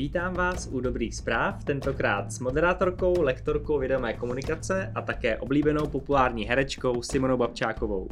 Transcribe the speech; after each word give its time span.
Vítám 0.00 0.34
vás 0.34 0.68
u 0.72 0.80
Dobrých 0.80 1.14
zpráv, 1.14 1.64
tentokrát 1.64 2.32
s 2.32 2.38
moderátorkou, 2.38 3.22
lektorkou 3.22 3.78
vědomé 3.78 4.14
komunikace 4.14 4.92
a 4.94 5.02
také 5.02 5.36
oblíbenou 5.36 5.86
populární 5.86 6.44
herečkou 6.44 7.02
Simonou 7.02 7.36
Babčákovou. 7.36 8.08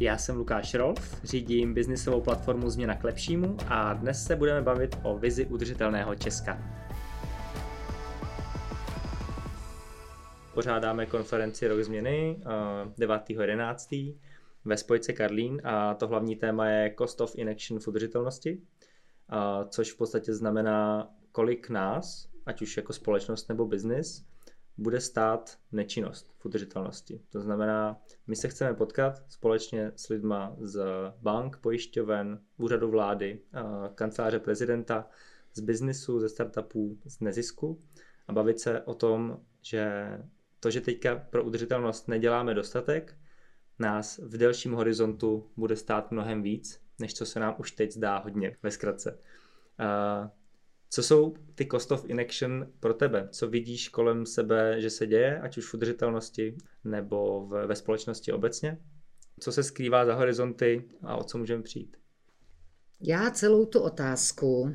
Já 0.00 0.18
jsem 0.18 0.36
Lukáš 0.36 0.74
Rolf, 0.74 1.24
řídím 1.24 1.74
biznisovou 1.74 2.20
platformu 2.20 2.70
Změna 2.70 2.94
k 2.94 3.04
lepšímu 3.04 3.56
a 3.68 3.92
dnes 3.92 4.24
se 4.24 4.36
budeme 4.36 4.62
bavit 4.62 4.98
o 5.02 5.18
vizi 5.18 5.46
udržitelného 5.46 6.14
Česka. 6.14 6.58
Pořádáme 10.54 11.06
konferenci 11.06 11.68
Rok 11.68 11.80
změny 11.80 12.36
9.11. 12.98 14.14
ve 14.64 14.76
spojce 14.76 15.12
Karlín 15.12 15.60
a 15.64 15.94
to 15.94 16.08
hlavní 16.08 16.36
téma 16.36 16.68
je 16.68 16.94
Cost 16.98 17.20
of 17.20 17.38
Inaction 17.38 17.80
v 17.80 17.88
udržitelnosti 17.88 18.58
což 19.68 19.92
v 19.92 19.96
podstatě 19.96 20.34
znamená, 20.34 21.10
kolik 21.32 21.70
nás, 21.70 22.28
ať 22.46 22.62
už 22.62 22.76
jako 22.76 22.92
společnost 22.92 23.48
nebo 23.48 23.66
biznis, 23.66 24.26
bude 24.78 25.00
stát 25.00 25.58
nečinnost 25.72 26.34
v 26.38 26.46
udržitelnosti. 26.46 27.20
To 27.30 27.40
znamená, 27.40 28.00
my 28.26 28.36
se 28.36 28.48
chceme 28.48 28.74
potkat 28.74 29.22
společně 29.28 29.92
s 29.96 30.08
lidma 30.08 30.56
z 30.60 30.84
bank, 31.20 31.56
pojišťoven, 31.56 32.40
úřadu 32.56 32.90
vlády, 32.90 33.40
kanceláře 33.94 34.38
prezidenta, 34.38 35.08
z 35.54 35.60
biznisu, 35.60 36.20
ze 36.20 36.28
startupů, 36.28 36.98
z 37.06 37.20
nezisku 37.20 37.82
a 38.28 38.32
bavit 38.32 38.60
se 38.60 38.80
o 38.80 38.94
tom, 38.94 39.40
že 39.62 40.08
to, 40.60 40.70
že 40.70 40.80
teďka 40.80 41.16
pro 41.16 41.44
udržitelnost 41.44 42.08
neděláme 42.08 42.54
dostatek, 42.54 43.16
nás 43.78 44.18
v 44.18 44.36
delším 44.36 44.72
horizontu 44.72 45.50
bude 45.56 45.76
stát 45.76 46.10
mnohem 46.10 46.42
víc, 46.42 46.81
než 47.00 47.14
co 47.14 47.26
se 47.26 47.40
nám 47.40 47.54
už 47.58 47.72
teď 47.72 47.92
zdá 47.92 48.18
hodně, 48.18 48.56
ve 48.62 48.70
zkratce. 48.70 49.18
Uh, 49.80 50.28
co 50.90 51.02
jsou 51.02 51.34
ty 51.54 51.66
cost 51.66 51.92
of 51.92 52.04
inaction 52.08 52.72
pro 52.80 52.94
tebe? 52.94 53.28
Co 53.30 53.48
vidíš 53.48 53.88
kolem 53.88 54.26
sebe, 54.26 54.80
že 54.80 54.90
se 54.90 55.06
děje, 55.06 55.40
ať 55.40 55.58
už 55.58 55.66
v 55.66 55.74
udržitelnosti 55.74 56.56
nebo 56.84 57.46
v, 57.46 57.66
ve 57.66 57.76
společnosti 57.76 58.32
obecně? 58.32 58.78
Co 59.40 59.52
se 59.52 59.62
skrývá 59.62 60.06
za 60.06 60.14
horizonty 60.14 60.84
a 61.02 61.16
o 61.16 61.24
co 61.24 61.38
můžeme 61.38 61.62
přijít? 61.62 61.96
Já 63.00 63.30
celou 63.30 63.66
tu 63.66 63.80
otázku 63.80 64.60
uh, 64.60 64.72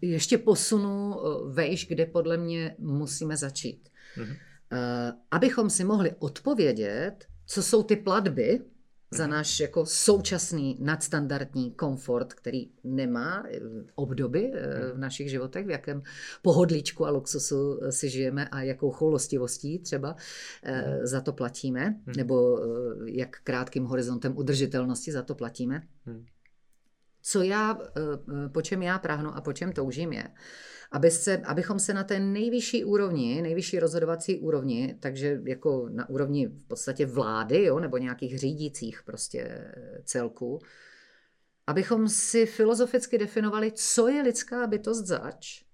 ještě 0.00 0.38
posunu 0.38 1.14
vejš, 1.52 1.88
kde 1.88 2.06
podle 2.06 2.36
mě 2.36 2.76
musíme 2.78 3.36
začít. 3.36 3.88
Mm-hmm. 4.16 4.36
Uh, 4.72 5.18
abychom 5.30 5.70
si 5.70 5.84
mohli 5.84 6.14
odpovědět, 6.18 7.26
co 7.46 7.62
jsou 7.62 7.82
ty 7.82 7.96
platby, 7.96 8.60
za 9.12 9.26
náš 9.26 9.60
jako 9.60 9.86
současný 9.86 10.76
nadstandardní 10.80 11.70
komfort, 11.70 12.34
který 12.34 12.70
nemá 12.84 13.44
eh, 13.46 13.60
obdoby 13.94 14.52
eh, 14.54 14.92
v 14.92 14.98
našich 14.98 15.30
životech, 15.30 15.66
v 15.66 15.70
jakém 15.70 16.02
pohodlíčku 16.42 17.06
a 17.06 17.10
luxusu 17.10 17.78
eh, 17.82 17.92
si 17.92 18.10
žijeme 18.10 18.48
a 18.48 18.62
jakou 18.62 18.90
choulostivostí 18.90 19.78
třeba 19.78 20.16
za 21.02 21.20
to 21.20 21.32
platíme, 21.32 22.00
nebo 22.16 22.58
jak 23.06 23.36
krátkým 23.44 23.84
horizontem 23.84 24.36
udržitelnosti 24.36 25.12
za 25.12 25.22
to 25.22 25.34
platíme. 25.34 25.82
Co 27.22 27.42
já, 27.42 27.78
po 28.52 28.62
čem 28.62 28.82
já 28.82 28.98
prahnu 28.98 29.36
a 29.36 29.40
po 29.40 29.52
čem 29.52 29.72
toužím 29.72 30.12
je, 30.12 30.28
aby 30.92 31.10
se, 31.10 31.36
abychom 31.36 31.78
se 31.78 31.94
na 31.94 32.04
té 32.04 32.20
nejvyšší 32.20 32.84
úrovni, 32.84 33.42
nejvyšší 33.42 33.78
rozhodovací 33.78 34.40
úrovni, 34.40 34.96
takže 35.00 35.40
jako 35.44 35.88
na 35.92 36.08
úrovni 36.08 36.46
v 36.46 36.64
podstatě 36.64 37.06
vlády, 37.06 37.64
jo, 37.64 37.80
nebo 37.80 37.98
nějakých 37.98 38.38
řídících 38.38 39.02
prostě 39.02 39.72
celků, 40.04 40.58
abychom 41.66 42.08
si 42.08 42.46
filozoficky 42.46 43.18
definovali, 43.18 43.72
co 43.72 44.08
je 44.08 44.22
lidská 44.22 44.66
bytost 44.66 45.06
zač, 45.06 45.64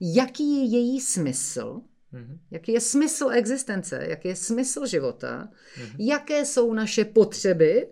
jaký 0.00 0.72
je 0.72 0.78
její 0.78 1.00
smysl, 1.00 1.80
Mm-hmm. 2.12 2.38
Jaký 2.50 2.72
je 2.72 2.80
smysl 2.80 3.30
existence, 3.32 4.06
jaký 4.08 4.28
je 4.28 4.36
smysl 4.36 4.86
života, 4.86 5.48
mm-hmm. 5.76 5.96
jaké 5.98 6.44
jsou 6.44 6.74
naše 6.74 7.04
potřeby. 7.04 7.88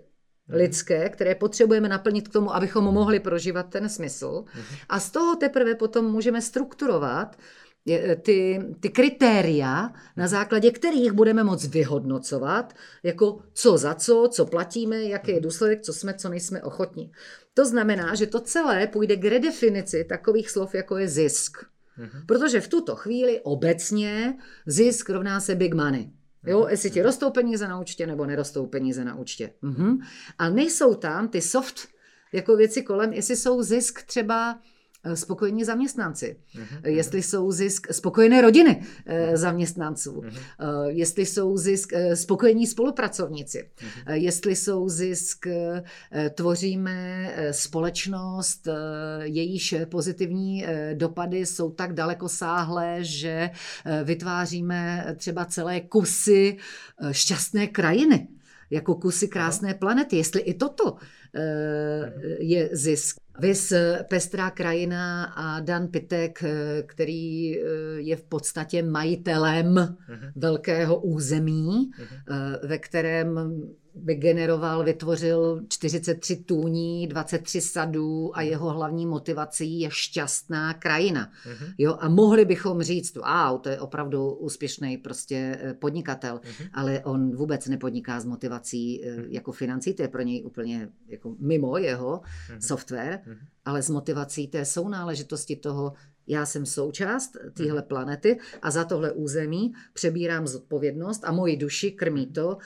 Lidské, 0.49 1.09
které 1.09 1.34
potřebujeme 1.34 1.88
naplnit 1.88 2.28
k 2.28 2.32
tomu, 2.32 2.55
abychom 2.55 2.84
mohli 2.84 3.21
prožívat 3.21 3.62
ten 3.62 3.88
smysl. 3.88 4.44
Mhm. 4.55 4.65
A 4.88 5.00
z 5.00 5.10
toho 5.10 5.37
teprve 5.37 5.75
potom 5.75 6.12
můžeme 6.12 6.43
strukturovat 6.43 7.37
eh, 7.91 8.16
ty, 8.16 8.60
ty 8.81 8.88
kritéria, 8.88 9.72
na 10.16 10.25
mhm. 10.25 10.28
základě 10.28 10.71
kterých 10.71 11.12
budeme 11.12 11.44
moct 11.44 11.66
vyhodnocovat, 11.66 12.72
jako 13.03 13.38
co 13.53 13.78
za 13.78 13.94
co, 13.94 14.28
co 14.33 14.47
platíme, 14.47 15.03
jaký 15.03 15.31
je 15.31 15.41
důsledek, 15.41 15.83
co 15.83 15.93
jsme, 15.93 16.15
co 16.15 16.28
nejsme 16.28 16.62
ochotní. 16.62 17.12
To 17.54 17.66
znamená, 17.66 18.15
že 18.15 18.27
to 18.27 18.41
celé 18.41 18.87
půjde 18.87 19.16
k 19.16 19.25
redefinici 19.25 20.04
takových 20.04 20.50
slov, 20.50 20.75
jako 20.75 20.99
je 20.99 21.09
zisk. 21.09 21.59
Protože 22.27 22.60
v 22.60 22.69
tuto 22.69 22.97
chvíli 22.97 23.41
obecně 23.41 24.38
zisk 24.66 25.10
rovná 25.10 25.41
se 25.41 25.54
big 25.54 25.75
money. 25.75 26.10
Jo, 26.47 26.66
jestli 26.69 26.91
ti 26.91 27.03
rostou 27.03 27.31
peníze 27.31 27.69
na 27.69 27.81
účtě 27.81 28.06
nebo 28.06 28.27
nerostou 28.27 28.66
peníze 28.66 29.05
na 29.05 29.15
účtě. 29.15 29.50
Mhm. 29.62 29.99
A 30.38 30.49
nejsou 30.49 30.94
tam 30.94 31.28
ty 31.28 31.41
soft 31.41 31.88
jako 32.32 32.56
věci 32.56 32.82
kolem, 32.82 33.12
jestli 33.12 33.37
jsou 33.37 33.62
zisk 33.62 34.03
třeba 34.03 34.59
spokojení 35.15 35.65
zaměstnanci, 35.65 36.37
uh-huh. 36.54 36.88
jestli 36.88 37.22
jsou 37.22 37.53
zisk 37.53 37.92
spokojené 37.92 38.42
rodiny 38.42 38.82
uh-huh. 38.82 39.37
zaměstnanců, 39.37 40.20
uh-huh. 40.20 40.87
jestli 40.87 41.26
jsou 41.26 41.56
zisk 41.56 41.92
spokojení 42.15 42.66
spolupracovníci, 42.66 43.69
uh-huh. 43.78 44.12
jestli 44.12 44.56
jsou 44.56 44.88
zisk, 44.88 45.47
tvoříme 46.34 47.31
společnost, 47.50 48.69
jejíž 49.22 49.75
pozitivní 49.88 50.66
dopady 50.94 51.47
jsou 51.47 51.71
tak 51.71 51.92
daleko 51.92 52.28
sáhlé, 52.28 52.98
že 53.00 53.50
vytváříme 54.04 55.15
třeba 55.16 55.44
celé 55.44 55.81
kusy 55.81 56.56
šťastné 57.10 57.66
krajiny 57.66 58.28
jako 58.71 58.94
kusy 58.94 59.28
krásné 59.28 59.75
planety. 59.75 60.16
Jestli 60.16 60.41
i 60.41 60.54
toto 60.54 60.97
je 62.38 62.69
zisk. 62.72 63.16
Vys 63.39 63.72
Pestrá 64.09 64.50
krajina 64.50 65.25
a 65.25 65.61
Dan 65.61 65.89
Pitek, 65.89 66.43
eh, 66.43 66.83
který 66.83 67.59
eh, 67.59 67.62
je 67.97 68.17
v 68.17 68.22
podstatě 68.22 68.83
majitelem 68.83 69.75
uh-huh. 69.75 70.33
velkého 70.37 71.00
území, 71.00 71.91
uh-huh. 71.91 72.59
ve 72.67 72.78
kterém 72.78 73.39
vygeneroval, 73.97 74.84
vytvořil 74.84 75.62
43 75.69 76.37
tůní, 76.37 77.06
23 77.06 77.60
sadů 77.60 78.37
a 78.37 78.41
mhm. 78.41 78.49
jeho 78.49 78.71
hlavní 78.71 79.06
motivací 79.06 79.81
je 79.81 79.88
šťastná 79.93 80.75
krajina. 80.75 81.32
Uh-huh. 81.47 81.75
Jo, 81.78 81.97
a 82.00 82.09
mohli 82.09 82.44
bychom 82.44 82.83
říct, 82.83 83.16
wow, 83.16 83.60
to 83.60 83.69
je 83.69 83.81
opravdu 83.81 84.33
úspěšný 84.33 84.99
prostě 84.99 85.59
podnikatel, 85.78 86.41
uh-huh. 86.44 86.69
ale 86.72 87.00
on 87.04 87.37
vůbec 87.37 87.66
nepodniká 87.66 88.21
s 88.21 88.25
motivací 88.25 89.04
jako 89.28 89.53
financí, 89.53 89.94
to 89.94 90.03
je 90.03 90.09
pro 90.09 90.22
něj 90.22 90.43
úplně 90.44 90.88
jako 91.09 91.37
mimo 91.38 91.78
jeho 91.78 92.21
uh-huh. 92.21 92.59
software 92.59 93.21
mm-hmm. 93.27 93.38
ale 93.65 93.83
s 93.83 93.91
motivací 93.91 94.49
té 94.49 94.65
sounáležitosti 94.65 95.56
toho, 95.56 95.93
já 96.27 96.47
jsem 96.47 96.66
součást 96.66 97.37
téhle 97.54 97.83
planety 97.83 98.38
a 98.62 98.71
za 98.71 98.84
tohle 98.84 99.12
území 99.12 99.75
přebírám 99.93 100.47
zodpovědnost 100.47 101.25
a 101.25 101.33
moji 101.33 101.56
duši 101.56 101.91
krmí 101.91 102.27
to, 102.27 102.59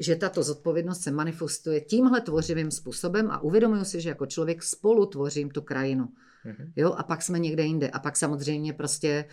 že 0.00 0.16
tato 0.16 0.42
zodpovědnost 0.42 1.00
se 1.00 1.10
manifestuje 1.10 1.80
tímhle 1.80 2.20
tvořivým 2.20 2.70
způsobem 2.70 3.30
a 3.30 3.42
uvědomuji 3.42 3.84
si, 3.84 4.00
že 4.00 4.08
jako 4.08 4.26
člověk 4.26 4.62
spolu 4.62 5.06
tvořím 5.06 5.50
tu 5.50 5.62
krajinu. 5.62 6.08
Mm-hmm. 6.46 6.72
Jo, 6.76 6.92
a 6.92 7.02
pak 7.02 7.22
jsme 7.22 7.38
někde 7.38 7.62
jinde. 7.62 7.90
A 7.90 7.98
pak 7.98 8.16
samozřejmě 8.16 8.72
prostě 8.72 9.24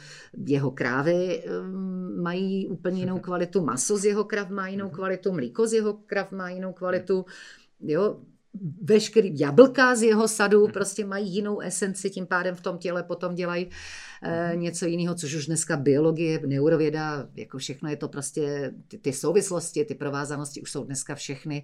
jeho 0.45 0.71
krávy 0.71 1.43
um, 1.43 2.21
mají 2.21 2.67
úplně 2.67 2.99
jinou 2.99 3.19
kvalitu, 3.27 3.65
maso 3.65 3.97
z 3.97 4.05
jeho 4.05 4.23
krav 4.23 4.49
má 4.49 4.67
jinou 4.67 4.89
kvalitu, 4.89 5.31
mlíko 5.31 5.67
z 5.67 5.73
jeho 5.73 5.93
krav 5.93 6.31
má 6.31 6.49
jinou 6.49 6.73
kvalitu. 6.73 7.25
Jo, 7.79 8.19
veškerý 8.81 9.39
jablka 9.39 9.95
z 9.95 10.03
jeho 10.03 10.27
sadu 10.27 10.67
prostě 10.67 11.05
mají 11.05 11.35
jinou 11.35 11.59
esenci, 11.59 12.09
tím 12.09 12.27
pádem 12.27 12.55
v 12.55 12.61
tom 12.61 12.77
těle 12.77 13.03
potom 13.03 13.35
dělají 13.35 13.69
něco 14.55 14.85
jiného, 14.85 15.15
což 15.15 15.33
už 15.33 15.45
dneska 15.45 15.77
biologie, 15.77 16.39
neurověda, 16.47 17.27
jako 17.35 17.57
všechno 17.57 17.89
je 17.89 17.97
to 17.97 18.07
prostě, 18.07 18.73
ty, 18.87 18.97
ty 18.97 19.13
souvislosti, 19.13 19.85
ty 19.85 19.95
provázanosti 19.95 20.61
už 20.61 20.71
jsou 20.71 20.83
dneska 20.83 21.15
všechny 21.15 21.63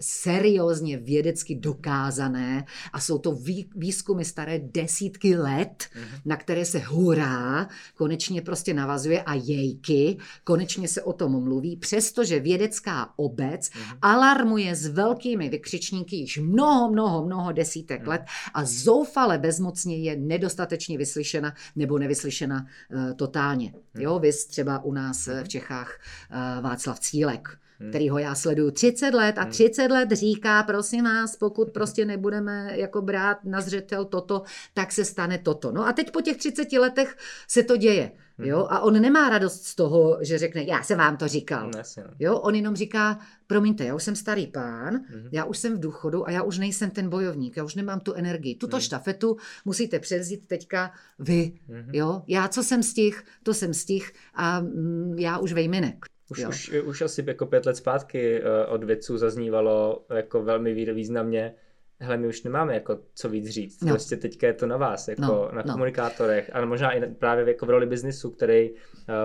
seriózně 0.00 0.96
vědecky 0.96 1.54
dokázané 1.54 2.64
a 2.92 3.00
jsou 3.00 3.18
to 3.18 3.32
vý, 3.32 3.70
výzkumy 3.76 4.24
staré 4.24 4.58
desítky 4.58 5.36
let, 5.36 5.84
mm-hmm. 5.94 6.20
na 6.24 6.36
které 6.36 6.64
se 6.64 6.78
hurá, 6.78 7.68
konečně 7.94 8.42
prostě 8.42 8.74
navazuje 8.74 9.22
a 9.22 9.34
jejky, 9.34 10.16
konečně 10.44 10.88
se 10.88 11.02
o 11.02 11.12
tom 11.12 11.44
mluví, 11.44 11.76
přestože 11.76 12.40
vědecká 12.40 13.12
obec 13.16 13.68
mm-hmm. 13.68 13.98
alarmuje 14.02 14.74
s 14.74 14.86
velkými 14.86 15.48
vykřičníky 15.48 16.16
již 16.16 16.38
mnoho, 16.38 16.90
mnoho, 16.90 17.26
mnoho 17.26 17.52
desítek 17.52 18.02
mm-hmm. 18.02 18.08
let 18.08 18.22
a 18.54 18.64
zoufale 18.64 19.38
bezmocně 19.38 19.96
je 19.96 20.16
nedostatečně 20.16 20.98
vyslyšena, 20.98 21.54
nebo 21.76 21.85
nevyslyšena 21.98 22.66
uh, 22.92 23.12
totálně. 23.12 23.72
Jo, 23.94 24.18
vys 24.18 24.46
třeba 24.46 24.84
u 24.84 24.92
nás 24.92 25.28
uh, 25.28 25.40
v 25.40 25.48
Čechách 25.48 26.00
uh, 26.30 26.64
Václav 26.64 27.00
Cílek. 27.00 27.58
Hmm. 27.80 27.88
kterýho 27.88 28.18
já 28.18 28.34
sleduju 28.34 28.70
30 28.70 29.14
let 29.14 29.38
a 29.38 29.44
30 29.44 29.82
hmm. 29.82 29.92
let 29.92 30.12
říká, 30.12 30.62
prosím 30.62 31.04
vás, 31.04 31.36
pokud 31.36 31.70
prostě 31.70 32.04
nebudeme 32.04 32.70
jako 32.74 33.02
brát 33.02 33.44
na 33.44 33.60
zřetel 33.60 34.04
toto, 34.04 34.42
tak 34.74 34.92
se 34.92 35.04
stane 35.04 35.38
toto. 35.38 35.72
No 35.72 35.86
a 35.86 35.92
teď 35.92 36.10
po 36.10 36.20
těch 36.20 36.36
30 36.36 36.72
letech 36.72 37.16
se 37.48 37.62
to 37.62 37.76
děje. 37.76 38.12
Jo? 38.38 38.58
Mhm. 38.58 38.66
A 38.70 38.80
on 38.80 39.00
nemá 39.00 39.28
radost 39.28 39.64
z 39.64 39.74
toho, 39.74 40.18
že 40.20 40.38
řekne, 40.38 40.64
já 40.64 40.82
jsem 40.82 40.98
vám 40.98 41.16
to 41.16 41.28
říkal. 41.28 41.70
No, 41.70 41.82
jo? 42.18 42.38
On 42.38 42.54
jenom 42.54 42.76
říká, 42.76 43.18
promiňte, 43.46 43.84
já 43.84 43.94
už 43.94 44.02
jsem 44.02 44.16
starý 44.16 44.46
pán, 44.46 44.94
mm-hmm. 44.94 45.28
já 45.32 45.44
už 45.44 45.58
jsem 45.58 45.76
v 45.76 45.80
důchodu 45.80 46.28
a 46.28 46.30
já 46.30 46.42
už 46.42 46.58
nejsem 46.58 46.90
ten 46.90 47.08
bojovník, 47.08 47.56
já 47.56 47.64
už 47.64 47.74
nemám 47.74 48.00
tu 48.00 48.12
energii. 48.12 48.54
Tuto 48.54 48.76
mm-hmm. 48.76 48.80
štafetu 48.80 49.36
musíte 49.64 49.98
převzít 49.98 50.46
teďka 50.46 50.92
vy. 51.18 51.52
Mm-hmm. 51.68 51.90
Jo? 51.92 52.22
Já 52.26 52.48
co 52.48 52.62
jsem 52.62 52.82
stih, 52.82 53.24
to 53.42 53.54
jsem 53.54 53.74
stih 53.74 54.12
a 54.34 54.60
mm, 54.60 55.16
já 55.18 55.38
už 55.38 55.52
vejminek. 55.52 56.06
Už, 56.30 56.46
už, 56.46 56.72
už 56.84 57.02
asi 57.02 57.24
jako 57.26 57.46
pět 57.46 57.66
let 57.66 57.76
zpátky 57.76 58.42
uh, 58.42 58.74
od 58.74 58.84
vědců 58.84 59.18
zaznívalo 59.18 60.04
jako 60.10 60.42
velmi 60.42 60.74
významně, 60.74 61.54
hele, 62.00 62.16
my 62.16 62.26
už 62.26 62.42
nemáme 62.42 62.74
jako 62.74 62.98
co 63.14 63.28
víc 63.28 63.48
říct. 63.48 63.82
No. 63.82 63.92
Prostě 63.92 64.16
teďka 64.16 64.46
je 64.46 64.52
to 64.52 64.66
na 64.66 64.76
vás, 64.76 65.08
jako 65.08 65.22
no. 65.22 65.50
na 65.52 65.62
no. 65.66 65.72
komunikátorech, 65.72 66.50
ale 66.52 66.66
možná 66.66 66.92
i 66.92 67.14
právě 67.14 67.48
jako 67.48 67.66
v 67.66 67.70
roli 67.70 67.86
biznisu, 67.86 68.30
který 68.30 68.70
uh, 68.70 68.76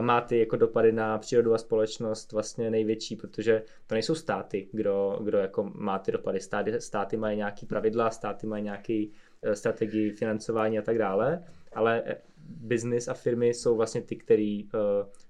má 0.01 0.21
ty 0.21 0.39
jako 0.39 0.55
dopady 0.55 0.91
na 0.91 1.17
přírodu 1.17 1.53
a 1.53 1.57
společnost 1.57 2.31
vlastně 2.31 2.71
největší, 2.71 3.15
protože 3.15 3.63
to 3.87 3.95
nejsou 3.95 4.15
státy, 4.15 4.67
kdo, 4.71 5.19
kdo 5.23 5.37
jako 5.37 5.71
má 5.73 5.99
ty 5.99 6.11
dopady. 6.11 6.39
Státy, 6.39 6.81
státy 6.81 7.17
mají 7.17 7.37
nějaký 7.37 7.65
pravidla, 7.65 8.09
státy 8.09 8.47
mají 8.47 8.63
nějaký 8.63 9.11
uh, 9.41 9.51
strategii 9.51 10.11
financování 10.11 10.79
a 10.79 10.81
tak 10.81 10.97
dále, 10.97 11.43
ale 11.73 12.03
eh, 12.05 12.15
biznis 12.57 13.07
a 13.07 13.13
firmy 13.13 13.47
jsou 13.47 13.75
vlastně 13.75 14.01
ty, 14.01 14.15
který 14.15 14.63
uh, 14.63 14.69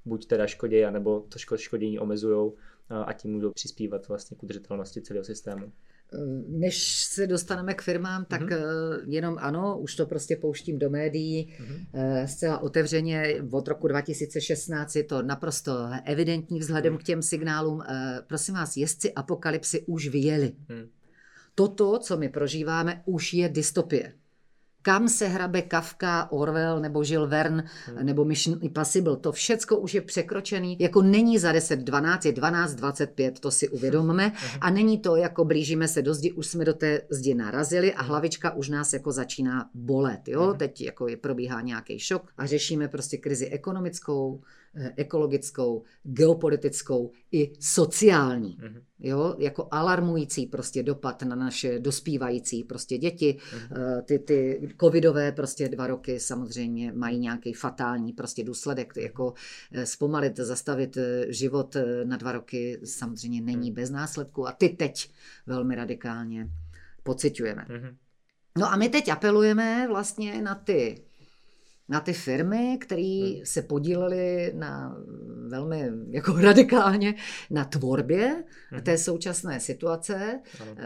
buď 0.05 0.27
teda 0.27 0.47
škodí, 0.47 0.85
anebo 0.85 1.19
to 1.19 1.57
škodění 1.57 1.99
omezují 1.99 2.51
uh, 2.51 2.53
a 3.05 3.13
tím 3.13 3.31
můžou 3.31 3.51
přispívat 3.51 4.07
vlastně 4.07 4.37
k 4.37 4.43
udržitelnosti 4.43 5.01
celého 5.01 5.23
systému. 5.23 5.71
Než 6.47 7.03
se 7.03 7.27
dostaneme 7.27 7.73
k 7.73 7.81
firmám, 7.81 8.25
tak 8.25 8.41
mm-hmm. 8.41 9.01
jenom 9.07 9.37
ano, 9.39 9.79
už 9.79 9.95
to 9.95 10.05
prostě 10.05 10.35
pouštím 10.35 10.79
do 10.79 10.89
médií 10.89 11.53
mm-hmm. 11.59 12.25
zcela 12.25 12.59
otevřeně. 12.59 13.43
Od 13.51 13.67
roku 13.67 13.87
2016 13.87 14.95
je 14.95 15.03
to 15.03 15.21
naprosto 15.21 15.71
evidentní 16.05 16.59
vzhledem 16.59 16.93
mm-hmm. 16.93 16.99
k 16.99 17.03
těm 17.03 17.21
signálům. 17.21 17.81
Eh, 17.81 18.19
prosím 18.27 18.55
vás, 18.55 18.77
jezdci 18.77 19.13
apokalypsy 19.13 19.83
už 19.87 20.07
vyjeli. 20.07 20.51
Mm. 20.69 20.89
Toto, 21.55 21.99
co 21.99 22.17
my 22.17 22.29
prožíváme, 22.29 23.01
už 23.05 23.33
je 23.33 23.49
dystopie 23.49 24.13
kam 24.81 25.09
se 25.09 25.27
hrabe 25.27 25.61
Kafka, 25.61 26.31
Orwell 26.31 26.79
nebo 26.79 27.03
Žil 27.03 27.27
Verne 27.27 27.63
hmm. 27.85 28.05
nebo 28.05 28.25
Mission 28.25 28.59
Impossible. 28.61 29.17
To 29.17 29.31
všecko 29.31 29.77
už 29.77 29.93
je 29.93 30.01
překročený. 30.01 30.77
Jako 30.79 31.01
není 31.01 31.39
za 31.39 31.51
10, 31.51 31.79
12, 31.79 32.25
je 32.25 32.31
12, 32.31 32.75
25, 32.75 33.39
to 33.39 33.51
si 33.51 33.69
uvědomme. 33.69 34.31
A 34.61 34.69
není 34.69 34.97
to, 34.97 35.15
jako 35.15 35.45
blížíme 35.45 35.87
se 35.87 36.01
do 36.01 36.13
zdi, 36.13 36.31
už 36.31 36.47
jsme 36.47 36.65
do 36.65 36.73
té 36.73 37.01
zdi 37.09 37.33
narazili 37.33 37.93
a 37.93 38.01
hlavička 38.01 38.51
už 38.51 38.69
nás 38.69 38.93
jako 38.93 39.11
začíná 39.11 39.69
bolet. 39.73 40.27
Jo? 40.27 40.43
Hmm. 40.43 40.57
Teď 40.57 40.81
jako 40.81 41.07
je 41.07 41.17
probíhá 41.17 41.61
nějaký 41.61 41.99
šok 41.99 42.29
a 42.37 42.45
řešíme 42.45 42.87
prostě 42.87 43.17
krizi 43.17 43.45
ekonomickou, 43.45 44.41
ekologickou, 44.97 45.83
geopolitickou 46.03 47.11
i 47.31 47.51
sociální. 47.59 48.57
Mm-hmm. 48.57 48.81
Jo, 48.99 49.35
jako 49.39 49.67
alarmující 49.71 50.45
prostě 50.45 50.83
dopad 50.83 51.21
na 51.21 51.35
naše 51.35 51.79
dospívající 51.79 52.63
prostě 52.63 52.97
děti. 52.97 53.37
Mm-hmm. 53.37 54.01
Ty, 54.01 54.19
ty 54.19 54.69
covidové 54.81 55.31
prostě 55.31 55.69
dva 55.69 55.87
roky 55.87 56.19
samozřejmě 56.19 56.91
mají 56.91 57.19
nějaký 57.19 57.53
fatální 57.53 58.13
prostě 58.13 58.43
důsledek, 58.43 58.93
jako 58.97 59.33
eh, 59.71 59.85
zpomalit, 59.85 60.37
zastavit 60.37 60.97
život 61.27 61.75
na 62.03 62.17
dva 62.17 62.31
roky 62.31 62.79
samozřejmě 62.83 63.41
není 63.41 63.71
mm-hmm. 63.71 63.75
bez 63.75 63.89
následku 63.89 64.47
a 64.47 64.51
ty 64.51 64.69
teď 64.69 65.11
velmi 65.45 65.75
radikálně 65.75 66.49
pociťujeme. 67.03 67.65
Mm-hmm. 67.69 67.95
No 68.57 68.71
a 68.71 68.75
my 68.75 68.89
teď 68.89 69.09
apelujeme 69.09 69.87
vlastně 69.87 70.41
na 70.41 70.55
ty 70.55 71.03
na 71.91 71.99
ty 71.99 72.13
firmy, 72.13 72.77
které 72.81 73.31
hmm. 73.35 73.45
se 73.45 73.61
podílely 73.61 74.53
na 74.55 74.97
velmi 75.47 75.91
jako 76.09 76.33
radikálně 76.41 77.15
na 77.49 77.65
tvorbě 77.65 78.43
hmm. 78.69 78.81
té 78.81 78.97
současné 78.97 79.59
situace, 79.59 80.39
hmm. 80.59 80.77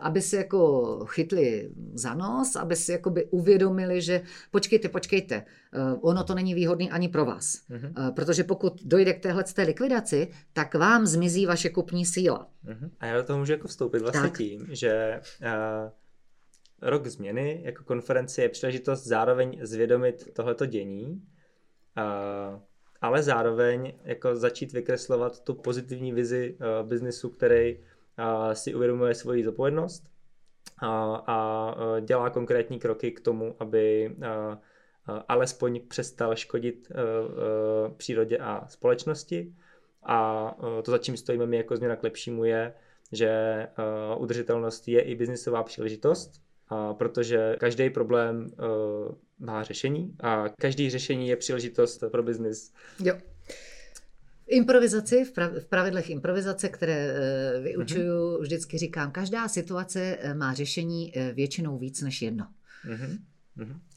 aby 0.00 0.22
si 0.22 0.36
jako 0.36 0.98
chytli 1.08 1.70
za 1.94 2.14
nos, 2.14 2.56
aby 2.56 2.76
si 2.76 2.92
jako 2.92 3.10
by 3.10 3.24
uvědomili, 3.24 4.02
že 4.02 4.22
počkejte, 4.50 4.88
počkejte, 4.88 5.34
eh, 5.34 5.78
ono 6.00 6.24
to 6.24 6.34
není 6.34 6.54
výhodný 6.54 6.90
ani 6.90 7.08
pro 7.08 7.24
vás. 7.24 7.60
Hmm. 7.68 8.14
Protože 8.14 8.44
pokud 8.44 8.80
dojde 8.84 9.12
k 9.12 9.22
téhle 9.22 9.44
té 9.44 9.62
likvidaci, 9.62 10.28
tak 10.52 10.74
vám 10.74 11.06
zmizí 11.06 11.46
vaše 11.46 11.68
kupní 11.68 12.06
síla. 12.06 12.48
Hmm. 12.62 12.90
A 13.00 13.06
já 13.06 13.16
do 13.16 13.22
toho 13.22 13.38
můžu 13.38 13.52
jako 13.52 13.68
vstoupit 13.68 14.02
vlastně 14.02 14.20
tak. 14.20 14.38
tím, 14.38 14.66
že 14.70 15.20
uh 15.40 16.03
rok 16.84 17.06
změny 17.06 17.60
jako 17.64 17.84
konference 17.84 18.42
je 18.42 18.48
příležitost 18.48 19.04
zároveň 19.04 19.58
zvědomit 19.62 20.34
tohleto 20.34 20.66
dění, 20.66 21.22
ale 23.00 23.22
zároveň 23.22 23.92
jako 24.04 24.36
začít 24.36 24.72
vykreslovat 24.72 25.44
tu 25.44 25.54
pozitivní 25.54 26.12
vizi 26.12 26.58
biznisu, 26.82 27.28
který 27.28 27.78
si 28.52 28.74
uvědomuje 28.74 29.14
svoji 29.14 29.44
zodpovědnost 29.44 30.04
a, 30.78 31.16
a 31.26 31.74
dělá 32.00 32.30
konkrétní 32.30 32.78
kroky 32.78 33.12
k 33.12 33.20
tomu, 33.20 33.56
aby 33.58 34.16
alespoň 35.28 35.80
přestal 35.88 36.36
škodit 36.36 36.92
přírodě 37.96 38.38
a 38.38 38.68
společnosti. 38.68 39.54
A 40.02 40.56
to, 40.82 40.90
za 40.90 40.98
čím 40.98 41.16
stojíme 41.16 41.46
my 41.46 41.56
jako 41.56 41.76
změna 41.76 41.96
k 41.96 42.02
lepšímu, 42.02 42.44
je, 42.44 42.74
že 43.12 43.32
udržitelnost 44.18 44.88
je 44.88 45.00
i 45.00 45.14
biznisová 45.14 45.62
příležitost, 45.62 46.44
a 46.74 46.94
protože 46.94 47.56
každý 47.60 47.90
problém 47.90 48.46
uh, 48.46 49.14
má 49.38 49.62
řešení 49.62 50.16
a 50.20 50.48
každý 50.48 50.90
řešení 50.90 51.28
je 51.28 51.36
příležitost 51.36 52.04
pro 52.10 52.22
biznis. 52.22 52.72
Jo. 53.00 53.18
Improvizaci, 54.46 55.24
v, 55.24 55.32
prav, 55.32 55.52
v 55.52 55.66
pravidlech 55.66 56.10
improvizace, 56.10 56.68
které 56.68 57.14
uh, 57.14 57.64
vyučuju, 57.64 58.06
mm-hmm. 58.06 58.40
vždycky 58.40 58.78
říkám, 58.78 59.10
každá 59.10 59.48
situace 59.48 60.18
uh, 60.24 60.34
má 60.34 60.54
řešení 60.54 61.12
většinou 61.34 61.78
víc 61.78 62.02
než 62.02 62.22
jedno. 62.22 62.46
Mm-hmm. 62.88 63.18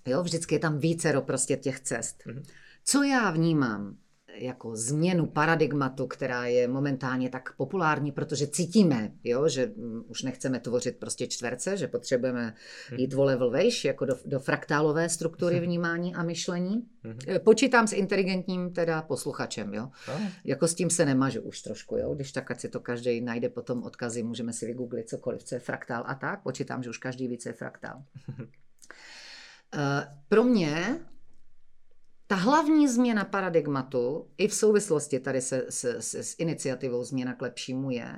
Jo, 0.05 0.23
vždycky 0.23 0.55
je 0.55 0.59
tam 0.59 0.77
vícero 0.77 1.21
prostě 1.21 1.57
těch 1.57 1.79
cest. 1.79 2.23
Mm-hmm. 2.25 2.43
Co 2.83 3.03
já 3.03 3.31
vnímám 3.31 3.97
jako 4.39 4.75
změnu 4.75 5.25
paradigmatu, 5.25 6.07
která 6.07 6.45
je 6.45 6.67
momentálně 6.67 7.29
tak 7.29 7.55
populární, 7.55 8.11
protože 8.11 8.47
cítíme, 8.47 9.11
jo, 9.23 9.49
že 9.49 9.71
mm, 9.75 10.03
už 10.07 10.23
nechceme 10.23 10.59
tvořit 10.59 10.97
prostě 10.97 11.27
čtverce, 11.27 11.77
že 11.77 11.87
potřebujeme 11.87 12.53
mhm. 12.91 12.99
jít 12.99 13.13
o 13.13 13.23
level 13.23 13.51
vejš, 13.51 13.85
jako 13.85 14.05
do, 14.05 14.15
do 14.25 14.39
fraktálové 14.39 15.09
struktury 15.09 15.59
vnímání 15.59 16.15
a 16.15 16.23
myšlení. 16.23 16.83
Mhm. 17.03 17.17
Eh, 17.27 17.39
počítám 17.39 17.87
s 17.87 17.93
inteligentním 17.93 18.73
teda 18.73 19.01
posluchačem, 19.01 19.73
jo. 19.73 19.89
Jako 20.43 20.67
s 20.67 20.75
tím 20.75 20.89
se 20.89 21.05
nemažu 21.05 21.41
už 21.41 21.61
trošku, 21.61 21.97
jo. 21.97 22.15
Když 22.15 22.31
tak, 22.31 22.51
ať 22.51 22.59
si 22.59 22.69
to 22.69 22.79
každý 22.79 23.21
najde 23.21 23.49
potom 23.49 23.83
odkazy, 23.83 24.23
můžeme 24.23 24.53
si 24.53 24.65
vygooglit 24.65 25.09
cokoliv, 25.09 25.43
co 25.43 25.55
je 25.55 25.59
fraktál 25.59 26.03
a 26.07 26.15
tak. 26.15 26.43
Počítám, 26.43 26.83
že 26.83 26.89
už 26.89 26.97
každý 26.97 27.27
ví, 27.27 27.37
co 27.37 27.49
je 27.49 27.53
fraktál. 27.53 28.03
Eh, 29.73 30.07
pro 30.29 30.43
mě 30.43 30.99
ta 32.27 32.35
hlavní 32.35 32.87
změna 32.87 33.25
paradigmatu 33.25 34.27
i 34.37 34.47
v 34.47 34.53
souvislosti 34.53 35.19
tady 35.19 35.41
se, 35.41 35.65
se, 35.69 36.01
se 36.01 36.23
s 36.23 36.35
iniciativou 36.39 37.03
Změna 37.03 37.33
k 37.33 37.41
lepšímu 37.41 37.91
je, 37.91 38.15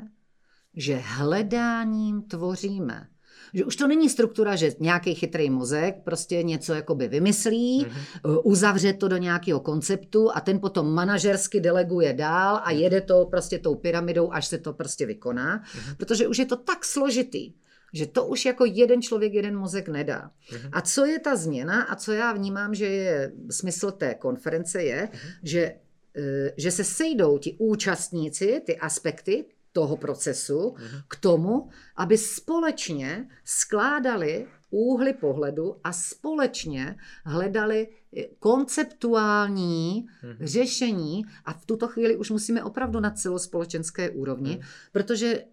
že 0.75 0.95
hledáním 0.95 2.21
tvoříme. 2.21 3.07
Že 3.53 3.65
už 3.65 3.75
to 3.75 3.87
není 3.87 4.09
struktura, 4.09 4.55
že 4.55 4.71
nějaký 4.79 5.15
chytrý 5.15 5.49
mozek 5.49 5.95
prostě 6.03 6.43
něco 6.43 6.73
jakoby 6.73 7.07
vymyslí, 7.07 7.85
mm-hmm. 7.85 8.41
uzavře 8.43 8.93
to 8.93 9.07
do 9.07 9.17
nějakého 9.17 9.59
konceptu 9.59 10.35
a 10.35 10.41
ten 10.41 10.59
potom 10.59 10.93
manažersky 10.93 11.59
deleguje 11.59 12.13
dál 12.13 12.61
a 12.63 12.71
jede 12.71 13.01
to 13.01 13.25
prostě 13.25 13.59
tou 13.59 13.75
pyramidou, 13.75 14.31
až 14.31 14.47
se 14.47 14.57
to 14.57 14.73
prostě 14.73 15.05
vykoná, 15.05 15.59
mm-hmm. 15.59 15.95
protože 15.97 16.27
už 16.27 16.37
je 16.37 16.45
to 16.45 16.55
tak 16.55 16.85
složitý, 16.85 17.53
že 17.93 18.05
to 18.05 18.25
už 18.25 18.45
jako 18.45 18.65
jeden 18.65 19.01
člověk, 19.01 19.33
jeden 19.33 19.57
mozek 19.57 19.89
nedá. 19.89 20.31
Uh-huh. 20.51 20.69
A 20.71 20.81
co 20.81 21.05
je 21.05 21.19
ta 21.19 21.35
změna 21.35 21.83
a 21.83 21.95
co 21.95 22.11
já 22.11 22.33
vnímám, 22.33 22.75
že 22.75 22.85
je 22.85 23.31
smysl 23.51 23.91
té 23.91 24.15
konference 24.15 24.83
je, 24.83 25.09
uh-huh. 25.11 25.29
že, 25.43 25.75
e, 26.15 26.53
že 26.57 26.71
se 26.71 26.83
sejdou 26.83 27.37
ti 27.37 27.55
účastníci, 27.59 28.61
ty 28.65 28.77
aspekty 28.77 29.45
toho 29.71 29.97
procesu 29.97 30.59
uh-huh. 30.59 31.03
k 31.07 31.15
tomu, 31.15 31.69
aby 31.95 32.17
společně 32.17 33.27
skládali 33.45 34.47
úhly 34.71 35.13
pohledu 35.13 35.75
a 35.83 35.93
společně 35.93 36.95
hledali 37.25 37.87
e, 38.17 38.23
konceptuální 38.39 40.05
uh-huh. 40.23 40.35
řešení 40.39 41.25
a 41.45 41.53
v 41.53 41.65
tuto 41.65 41.87
chvíli 41.87 42.15
už 42.15 42.29
musíme 42.29 42.63
opravdu 42.63 42.99
na 42.99 43.11
celospolečenské 43.11 44.09
úrovni, 44.09 44.57
uh-huh. 44.57 44.89
protože 44.91 45.43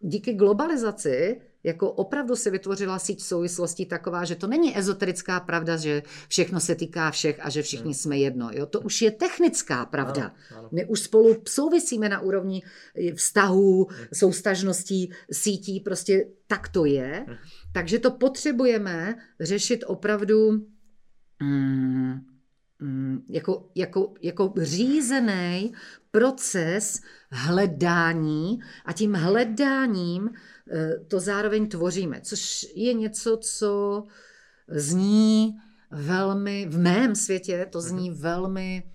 díky 0.00 0.32
globalizaci 0.32 1.40
jako 1.64 1.92
opravdu 1.92 2.36
se 2.36 2.50
vytvořila 2.50 2.98
síť 2.98 3.22
souvislostí 3.22 3.86
taková, 3.86 4.24
že 4.24 4.36
to 4.36 4.46
není 4.46 4.78
ezoterická 4.78 5.40
pravda, 5.40 5.76
že 5.76 6.02
všechno 6.28 6.60
se 6.60 6.74
týká 6.74 7.10
všech 7.10 7.40
a 7.42 7.50
že 7.50 7.62
všichni 7.62 7.84
hmm. 7.84 7.94
jsme 7.94 8.18
jedno. 8.18 8.50
Jo? 8.52 8.66
To 8.66 8.80
už 8.80 9.02
je 9.02 9.10
technická 9.10 9.86
pravda. 9.86 10.22
Ano, 10.22 10.58
ano. 10.58 10.68
My 10.72 10.84
už 10.84 11.00
spolu 11.00 11.36
souvisíme 11.48 12.08
na 12.08 12.20
úrovni 12.20 12.62
vztahů, 13.14 13.84
hmm. 13.84 14.06
soustažností, 14.14 15.12
sítí, 15.32 15.80
prostě 15.80 16.26
tak 16.46 16.68
to 16.68 16.84
je. 16.84 17.24
Hmm. 17.26 17.36
Takže 17.72 17.98
to 17.98 18.10
potřebujeme 18.10 19.14
řešit 19.40 19.84
opravdu 19.86 20.50
mm, 20.52 20.66
mm, 21.42 22.20
jako, 23.28 23.70
jako, 23.74 24.14
jako 24.22 24.54
řízený 24.56 25.72
proces 26.10 27.00
hledání 27.30 28.60
a 28.84 28.92
tím 28.92 29.14
hledáním 29.14 30.30
Eh, 30.70 30.98
to 31.08 31.20
zároveň 31.20 31.68
tvoříme, 31.68 32.20
což 32.20 32.66
je 32.74 32.94
něco, 32.94 33.36
co 33.36 34.02
zní 34.68 35.56
velmi, 35.90 36.66
v 36.70 36.78
mém 36.78 37.14
světě 37.14 37.66
to 37.70 37.80
zní 37.80 38.10
mhm. 38.10 38.20
velmi 38.20 38.92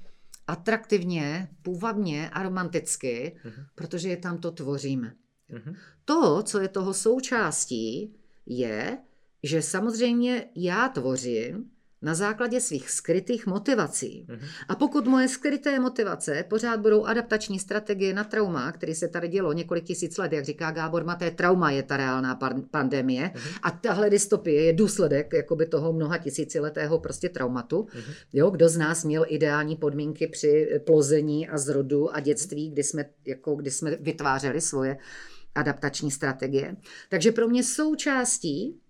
atraktivně, 0.48 1.50
půvabně 1.62 2.30
a 2.30 2.44
romanticky, 2.44 3.38
uh-huh. 3.46 3.66
protože 3.76 4.10
je 4.10 4.18
tam 4.18 4.38
to 4.38 4.52
tvoříme. 4.52 5.14
Uh-huh. 5.54 5.76
To, 6.06 6.44
co 6.44 6.60
je 6.60 6.68
toho 6.68 6.94
součástí, 6.94 8.16
je, 8.46 8.98
že 9.44 9.62
samozřejmě 9.62 10.46
já 10.56 10.90
tvořím, 10.90 11.72
na 12.02 12.14
základě 12.14 12.62
svých 12.62 12.90
skrytých 12.90 13.48
motivací. 13.48 14.26
Mm-hmm. 14.30 14.48
A 14.68 14.76
pokud 14.76 15.08
moje 15.08 15.28
skryté 15.28 15.80
motivace 15.80 16.46
pořád 16.50 16.80
budou 16.80 17.06
adaptační 17.06 17.60
strategie 17.60 18.14
na 18.14 18.24
trauma, 18.24 18.72
který 18.72 18.96
se 18.96 19.08
tady 19.08 19.28
dělo 19.28 19.54
několik 19.54 19.84
tisíc 19.84 20.18
let, 20.18 20.34
jak 20.34 20.46
říká 20.46 20.72
Gábor 20.72 21.04
Maté, 21.04 21.32
trauma 21.32 21.72
je 21.72 21.84
ta 21.84 21.98
reálná 21.98 22.40
pandemie 22.72 23.32
mm-hmm. 23.34 23.60
a 23.64 23.72
tahle 23.72 24.10
dystopie 24.10 24.64
je 24.64 24.74
důsledek 24.74 25.34
jakoby 25.34 25.66
toho 25.66 25.94
mnoha 25.94 26.18
tisíciletého 26.18 27.00
prostě 27.00 27.30
traumatu. 27.30 27.82
Mm-hmm. 27.82 28.14
Jo, 28.34 28.50
kdo 28.50 28.70
z 28.70 28.78
nás 28.78 29.04
měl 29.04 29.26
ideální 29.28 29.76
podmínky 29.76 30.28
při 30.28 30.70
plození 30.86 31.50
a 31.50 31.58
zrodu 31.58 32.16
a 32.16 32.20
dětství, 32.20 32.70
kdy 32.70 32.84
jsme, 32.84 33.06
jako, 33.26 33.56
kdy 33.56 33.72
jsme 33.72 33.96
vytvářeli 33.96 34.62
svoje 34.62 34.98
adaptační 35.56 36.12
strategie. 36.12 36.76
Takže 37.10 37.32
pro 37.32 37.48
mě 37.48 37.64
součástí 37.64 38.81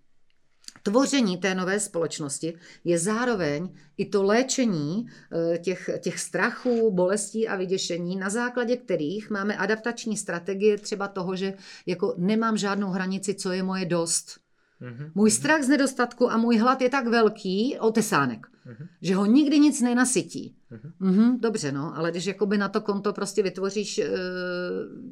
tvoření 0.83 1.37
té 1.37 1.55
nové 1.55 1.79
společnosti 1.79 2.53
je 2.83 2.99
zároveň 2.99 3.69
i 3.97 4.05
to 4.05 4.23
léčení 4.23 5.05
eh, 5.07 5.57
těch, 5.57 5.89
těch 5.99 6.19
strachů, 6.19 6.91
bolestí 6.91 7.47
a 7.47 7.55
vyděšení, 7.55 8.15
na 8.15 8.29
základě 8.29 8.77
kterých 8.77 9.29
máme 9.29 9.57
adaptační 9.57 10.17
strategie 10.17 10.77
třeba 10.77 11.07
toho, 11.07 11.35
že 11.35 11.53
jako 11.85 12.15
nemám 12.17 12.57
žádnou 12.57 12.89
hranici, 12.89 13.35
co 13.35 13.51
je 13.51 13.63
moje 13.63 13.85
dost. 13.85 14.40
Mm-hmm. 14.81 15.11
Můj 15.15 15.31
strach 15.31 15.63
z 15.63 15.67
nedostatku 15.67 16.31
a 16.31 16.37
můj 16.37 16.57
hlad 16.57 16.81
je 16.81 16.89
tak 16.89 17.07
velký, 17.07 17.77
otesánek, 17.79 18.47
mm-hmm. 18.47 18.87
že 19.01 19.15
ho 19.15 19.25
nikdy 19.25 19.59
nic 19.59 19.81
nenasytí. 19.81 20.55
Mm-hmm. 20.71 20.91
Mm-hmm, 21.01 21.39
dobře, 21.39 21.71
no, 21.71 21.97
ale 21.97 22.11
když 22.11 22.25
jakoby 22.25 22.57
na 22.57 22.69
to 22.69 22.81
konto 22.81 23.13
prostě 23.13 23.43
vytvoříš 23.43 23.99
uh, 23.99 24.05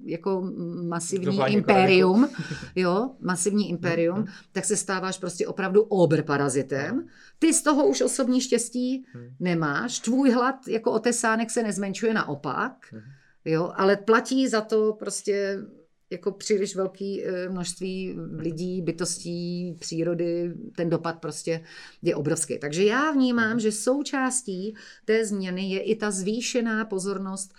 jako 0.06 0.52
masivní 0.88 1.40
impérium, 1.48 2.30
jo, 2.76 3.12
masivní 3.20 3.70
impérium, 3.70 4.24
mm-hmm. 4.24 4.32
tak 4.52 4.66
se 4.66 4.78
stáváš 4.78 5.18
prostě 5.18 5.48
opravdu 5.48 5.82
oberparazitem. 5.82 7.00
Mm-hmm. 7.00 7.08
Ty 7.40 7.54
z 7.54 7.62
toho 7.62 7.88
už 7.88 8.02
osobní 8.02 8.42
štěstí 8.42 9.06
mm-hmm. 9.16 9.32
nemáš, 9.40 10.00
tvůj 10.00 10.32
hlad 10.32 10.68
jako 10.68 10.92
otesánek 10.92 11.52
se 11.52 11.64
nezmenšuje 11.64 12.14
naopak, 12.14 12.74
mm-hmm. 12.94 13.02
jo, 13.46 13.72
ale 13.76 13.98
platí 13.98 14.48
za 14.48 14.62
to 14.62 14.94
prostě 14.94 15.60
jako 16.10 16.32
příliš 16.32 16.76
velké 16.76 17.18
eh, 17.24 17.50
množství 17.50 18.16
lidí, 18.38 18.82
bytostí, 18.82 19.76
přírody, 19.80 20.54
ten 20.76 20.90
dopad 20.90 21.20
prostě 21.20 21.64
je 22.02 22.16
obrovský. 22.16 22.60
Takže 22.60 22.86
já 22.86 23.12
vnímám, 23.12 23.50
mhm. 23.50 23.60
že 23.60 23.72
součástí 23.72 24.76
té 25.06 25.26
změny 25.26 25.70
je 25.70 25.80
i 25.80 25.96
ta 25.96 26.12
zvýšená 26.12 26.86
pozornost 26.86 27.54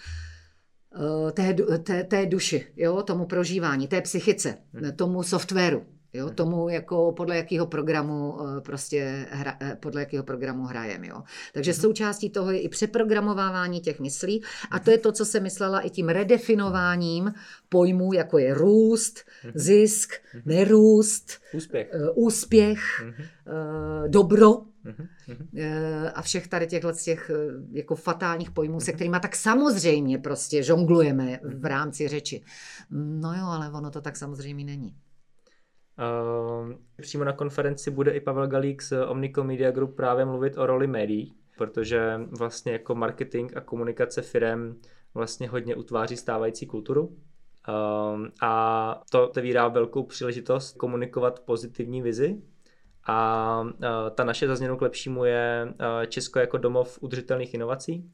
eh, 0.95 1.33
té, 1.33 1.55
té, 1.79 2.05
té 2.05 2.27
duši, 2.27 2.67
jo, 2.77 3.03
tomu 3.03 3.27
prožívání, 3.27 3.89
té 3.89 4.01
psychice, 4.01 4.59
mhm. 4.73 4.97
tomu 4.97 5.23
softwaru. 5.23 5.87
Jo, 6.13 6.27
mhm. 6.27 6.35
tomu 6.35 6.69
jako 6.69 7.13
podle 7.13 7.37
jakého 7.37 7.67
programu 7.67 8.39
eh, 8.41 8.61
prostě 8.61 9.27
hra, 9.31 9.57
eh, 9.61 9.77
podle 9.81 10.01
jakého 10.01 10.25
programu 10.25 10.65
hrajeme. 10.65 11.07
Jo. 11.07 11.23
Takže 11.53 11.71
mhm. 11.73 11.81
součástí 11.81 12.31
toho 12.31 12.51
je 12.51 12.61
i 12.61 12.69
přeprogramovávání 12.69 13.81
těch 13.81 14.01
myslí 14.01 14.43
a 14.71 14.79
to 14.79 14.91
je 14.91 14.99
to, 14.99 15.13
co 15.13 15.25
se 15.25 15.41
myslela 15.41 15.81
i 15.81 15.91
tím 15.91 16.09
redefinováním 16.09 17.33
pojmů, 17.69 18.13
jako 18.13 18.39
je 18.39 18.55
růst, 18.55 19.21
mhm. 19.45 19.53
zisk, 19.57 20.15
nerůst, 20.45 21.33
úspěch, 21.55 21.91
uh, 21.95 22.25
úspěch 22.27 22.81
dobro, 24.09 24.63
a 26.15 26.23
všech 26.23 26.49
tady 26.49 26.67
těchhle 26.67 26.93
těch 26.93 27.31
jako 27.73 27.95
fatálních 27.95 28.51
pojmů, 28.51 28.81
se 28.81 28.93
kterými 28.93 29.17
tak 29.23 29.37
samozřejmě 29.37 30.19
prostě 30.19 30.63
žonglujeme 30.63 31.41
v 31.43 31.65
rámci 31.65 32.09
řeči. 32.09 32.43
No 32.91 33.35
jo, 33.35 33.45
ale 33.45 33.71
ono 33.71 33.91
to 33.91 34.01
tak 34.01 34.17
samozřejmě 34.17 34.65
není. 34.65 34.95
Uh, 36.01 36.73
přímo 37.01 37.25
na 37.25 37.33
konferenci 37.33 37.91
bude 37.91 38.11
i 38.11 38.21
Pavel 38.21 38.47
Galík 38.47 38.83
z 38.83 38.93
Omnico 39.07 39.45
Media 39.45 39.71
Group 39.71 39.97
právě 39.97 40.25
mluvit 40.25 40.59
o 40.59 40.67
roli 40.67 40.87
médií, 40.87 41.35
protože 41.59 42.21
vlastně 42.39 42.73
jako 42.73 42.95
marketing 42.95 43.57
a 43.57 43.61
komunikace 43.61 44.23
firem 44.23 44.77
vlastně 45.15 45.49
hodně 45.49 45.77
utváří 45.77 46.17
stávající 46.17 46.67
kulturu. 46.67 47.07
Uh, 47.07 48.27
a 48.41 49.03
to 49.11 49.29
otevírá 49.29 49.69
velkou 49.69 50.03
příležitost 50.03 50.77
komunikovat 50.77 51.41
pozitivní 51.41 52.03
vizi. 52.03 52.43
A 53.07 53.61
uh, 53.61 53.71
ta 54.15 54.25
naše 54.25 54.47
za 54.47 54.57
změnu 54.57 54.77
k 54.77 54.83
lepšímu 54.83 55.25
je 55.25 55.69
uh, 55.69 56.07
Česko 56.07 56.39
jako 56.39 56.59
domov 56.59 56.99
udržitelných 57.01 57.55
inovací 57.55 58.11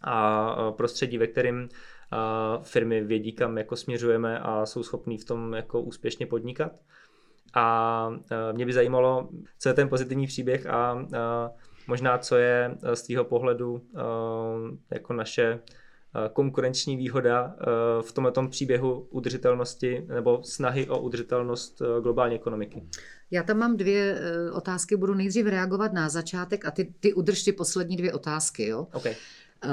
a 0.00 0.68
uh, 0.68 0.76
prostředí, 0.76 1.18
ve 1.18 1.26
kterém 1.26 1.68
firmy 2.62 3.00
vědí, 3.00 3.32
kam 3.32 3.58
jako 3.58 3.76
směřujeme 3.76 4.38
a 4.38 4.66
jsou 4.66 4.82
schopní 4.82 5.18
v 5.18 5.24
tom 5.24 5.54
jako 5.54 5.80
úspěšně 5.80 6.26
podnikat. 6.26 6.72
A 7.54 8.08
e, 8.30 8.52
mě 8.52 8.66
by 8.66 8.72
zajímalo, 8.72 9.28
co 9.58 9.68
je 9.68 9.74
ten 9.74 9.88
pozitivní 9.88 10.26
příběh 10.26 10.66
a 10.66 11.06
e, 11.14 11.18
možná 11.86 12.18
co 12.18 12.36
je 12.36 12.76
e, 12.82 12.96
z 12.96 13.02
tvého 13.02 13.24
pohledu 13.24 13.82
jako 14.90 15.12
naše 15.12 15.60
konkurenční 16.32 16.96
výhoda 16.96 17.56
v 18.00 18.12
tomto 18.12 18.48
příběhu 18.48 19.06
udržitelnosti 19.10 20.06
nebo 20.08 20.42
snahy 20.44 20.88
o 20.88 21.00
udržitelnost 21.00 21.82
globální 22.02 22.34
ekonomiky. 22.34 22.82
Já 23.30 23.42
tam 23.42 23.58
mám 23.58 23.76
dvě 23.76 24.20
otázky, 24.52 24.96
budu 24.96 25.14
nejdřív 25.14 25.46
reagovat 25.46 25.92
na 25.92 26.08
začátek 26.08 26.64
a 26.64 26.70
ty, 26.70 26.94
ty 27.00 27.14
udrž 27.14 27.42
ty 27.42 27.52
poslední 27.52 27.96
dvě 27.96 28.12
otázky. 28.12 28.66
Jo? 28.66 28.86
Okay. 28.92 29.16
Uh, 29.64 29.70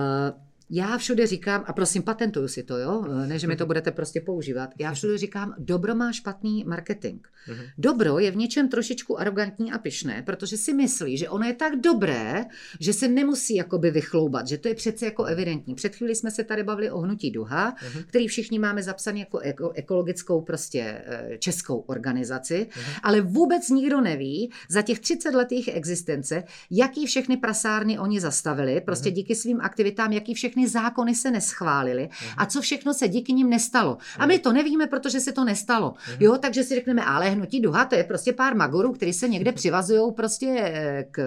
já 0.70 0.98
všude 0.98 1.28
říkám, 1.28 1.64
a 1.68 1.74
prosím, 1.74 2.04
patentuju 2.04 2.48
si 2.48 2.64
to, 2.64 2.78
jo, 2.78 3.06
ne, 3.28 3.40
že 3.40 3.48
mi 3.48 3.56
to 3.56 3.66
budete 3.66 3.92
prostě 3.92 4.22
používat, 4.22 4.70
já 4.80 4.94
všude 4.94 5.18
říkám, 5.18 5.56
dobro 5.58 5.96
má 5.96 6.12
špatný 6.12 6.64
marketing. 6.68 7.20
Mhm. 7.48 7.64
Dobro 7.78 8.20
je 8.20 8.32
v 8.32 8.36
něčem 8.36 8.70
trošičku 8.70 9.20
arrogantní 9.20 9.72
a 9.72 9.78
pyšné, 9.78 10.22
protože 10.22 10.58
si 10.58 10.74
myslí, 10.74 11.18
že 11.18 11.30
ono 11.30 11.46
je 11.46 11.54
tak 11.54 11.76
dobré, 11.76 12.46
že 12.80 12.94
se 12.94 13.08
nemusí 13.08 13.56
jakoby 13.56 13.92
vychloubat, 13.92 14.48
že 14.48 14.58
to 14.58 14.68
je 14.68 14.76
přece 14.76 15.06
jako 15.06 15.24
evidentní. 15.24 15.76
Před 15.76 15.96
chvíli 15.96 16.16
jsme 16.16 16.32
se 16.32 16.44
tady 16.44 16.64
bavili 16.64 16.92
o 16.92 17.00
hnutí 17.00 17.32
duha, 17.32 17.76
který 18.06 18.28
všichni 18.28 18.60
máme 18.60 18.84
zapsaný 18.84 19.20
jako 19.20 19.40
eko, 19.40 19.72
ekologickou 19.76 20.42
prostě 20.42 21.02
eh, 21.06 21.38
českou 21.40 21.80
organizaci, 21.80 22.68
ale 23.04 23.22
vůbec 23.22 23.70
nikdo 23.70 24.02
neví 24.02 24.52
za 24.70 24.82
těch 24.82 25.00
30 25.00 25.34
letých 25.34 25.70
existence, 25.74 26.44
jaký 26.72 27.06
všechny 27.06 27.38
prasárny 27.38 28.00
oni 28.00 28.20
zastavili, 28.20 28.82
prostě 28.82 29.12
díky 29.12 29.36
svým 29.36 29.62
aktivitám, 29.62 30.14
jaký 30.14 30.34
všechny 30.34 30.57
zákony 30.66 31.16
se 31.16 31.32
neschválily 31.32 32.10
uh-huh. 32.12 32.34
a 32.38 32.46
co 32.46 32.62
všechno 32.62 32.94
se 32.94 33.08
díky 33.08 33.34
nim 33.34 33.50
nestalo. 33.50 33.98
A 34.20 34.26
my 34.26 34.40
to 34.40 34.54
nevíme, 34.54 34.88
protože 34.88 35.20
se 35.20 35.32
to 35.32 35.44
nestalo. 35.44 35.92
Uh-huh. 35.92 36.18
Jo, 36.20 36.38
takže 36.38 36.64
si 36.64 36.76
řekneme, 36.76 37.06
ale 37.06 37.30
hnutí 37.30 37.62
duha, 37.62 37.86
to 37.86 37.96
je 37.96 38.04
prostě 38.04 38.34
pár 38.34 38.56
magorů, 38.56 38.94
kteří 38.94 39.14
se 39.14 39.30
někde 39.30 39.52
přivazují 39.52 40.14
prostě 40.14 40.48
eh, 40.60 41.08
k, 41.12 41.22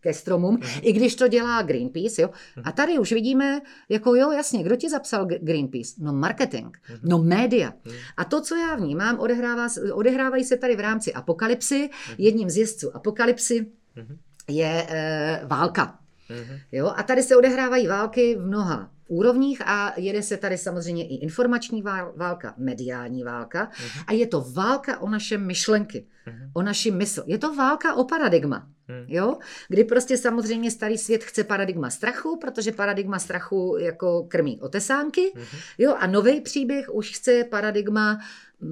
ke 0.00 0.14
stromům, 0.14 0.56
uh-huh. 0.56 0.80
i 0.82 0.92
když 0.92 1.14
to 1.14 1.28
dělá 1.28 1.62
Greenpeace. 1.62 2.22
Jo? 2.22 2.30
A 2.64 2.72
tady 2.72 2.98
už 2.98 3.12
vidíme, 3.12 3.60
jako 3.88 4.14
jo, 4.14 4.32
jasně, 4.32 4.62
kdo 4.62 4.76
ti 4.76 4.90
zapsal 4.90 5.26
Greenpeace? 5.26 5.94
No 5.98 6.12
marketing, 6.12 6.66
uh-huh. 6.66 6.98
no 7.02 7.18
média. 7.18 7.70
Uh-huh. 7.70 7.94
A 8.16 8.24
to, 8.24 8.40
co 8.40 8.56
já 8.56 8.74
vnímám, 8.74 9.18
odehrává, 9.18 9.66
odehrávají 9.92 10.44
se 10.44 10.56
tady 10.56 10.76
v 10.76 10.80
rámci 10.80 11.12
apokalypsy. 11.12 11.90
Uh-huh. 11.90 12.14
Jedním 12.18 12.50
z 12.50 12.56
jezdců 12.56 12.96
apokalypsy 12.96 13.66
uh-huh. 13.96 14.16
je 14.48 14.86
e, 14.88 15.40
válka. 15.46 15.98
Uh-huh. 16.30 16.60
Jo? 16.72 16.92
A 16.96 17.02
tady 17.02 17.22
se 17.22 17.36
odehrávají 17.36 17.86
války 17.86 18.36
v 18.36 18.46
mnoha 18.46 18.90
úrovních 19.08 19.62
a 19.66 19.92
jede 19.96 20.22
se 20.22 20.36
tady 20.36 20.58
samozřejmě 20.58 21.08
i 21.08 21.14
informační 21.14 21.82
válka, 22.16 22.54
mediální 22.56 23.24
válka 23.24 23.70
uh-huh. 23.70 24.04
a 24.06 24.12
je 24.12 24.26
to 24.26 24.40
válka 24.40 25.00
o 25.00 25.08
naše 25.08 25.38
myšlenky, 25.38 26.06
uh-huh. 26.26 26.50
o 26.54 26.62
naši 26.62 26.90
mysl. 26.90 27.22
Je 27.26 27.38
to 27.38 27.54
válka 27.54 27.94
o 27.94 28.04
paradigma. 28.04 28.68
Hmm. 28.88 29.04
Jo? 29.08 29.36
Kdy 29.68 29.84
prostě 29.84 30.16
samozřejmě 30.18 30.70
starý 30.70 30.98
svět 30.98 31.24
chce 31.24 31.44
paradigma 31.44 31.90
strachu, 31.90 32.38
protože 32.40 32.72
paradigma 32.72 33.18
strachu 33.18 33.76
jako 33.80 34.22
krmí 34.28 34.60
otesánky. 34.60 35.32
Hmm. 35.34 35.44
Jo? 35.78 35.94
A 35.98 36.06
nový 36.06 36.40
příběh 36.40 36.94
už 36.94 37.10
chce 37.10 37.44
paradigma 37.44 38.18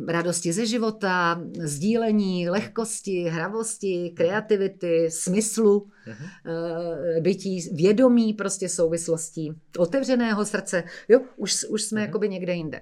radosti 0.08 0.52
ze 0.52 0.66
života, 0.66 1.42
sdílení, 1.58 2.48
lehkosti, 2.48 3.22
hravosti, 3.22 4.12
kreativity, 4.16 5.10
smyslu, 5.10 5.86
uh-huh. 6.06 7.20
bytí, 7.20 7.70
vědomí 7.74 8.34
prostě 8.34 8.68
souvislostí, 8.68 9.52
otevřeného 9.78 10.44
srdce. 10.44 10.84
Jo, 11.08 11.20
už, 11.36 11.64
už 11.68 11.82
jsme 11.82 12.00
uh-huh. 12.00 12.04
jakoby 12.04 12.28
někde 12.28 12.54
jinde. 12.54 12.80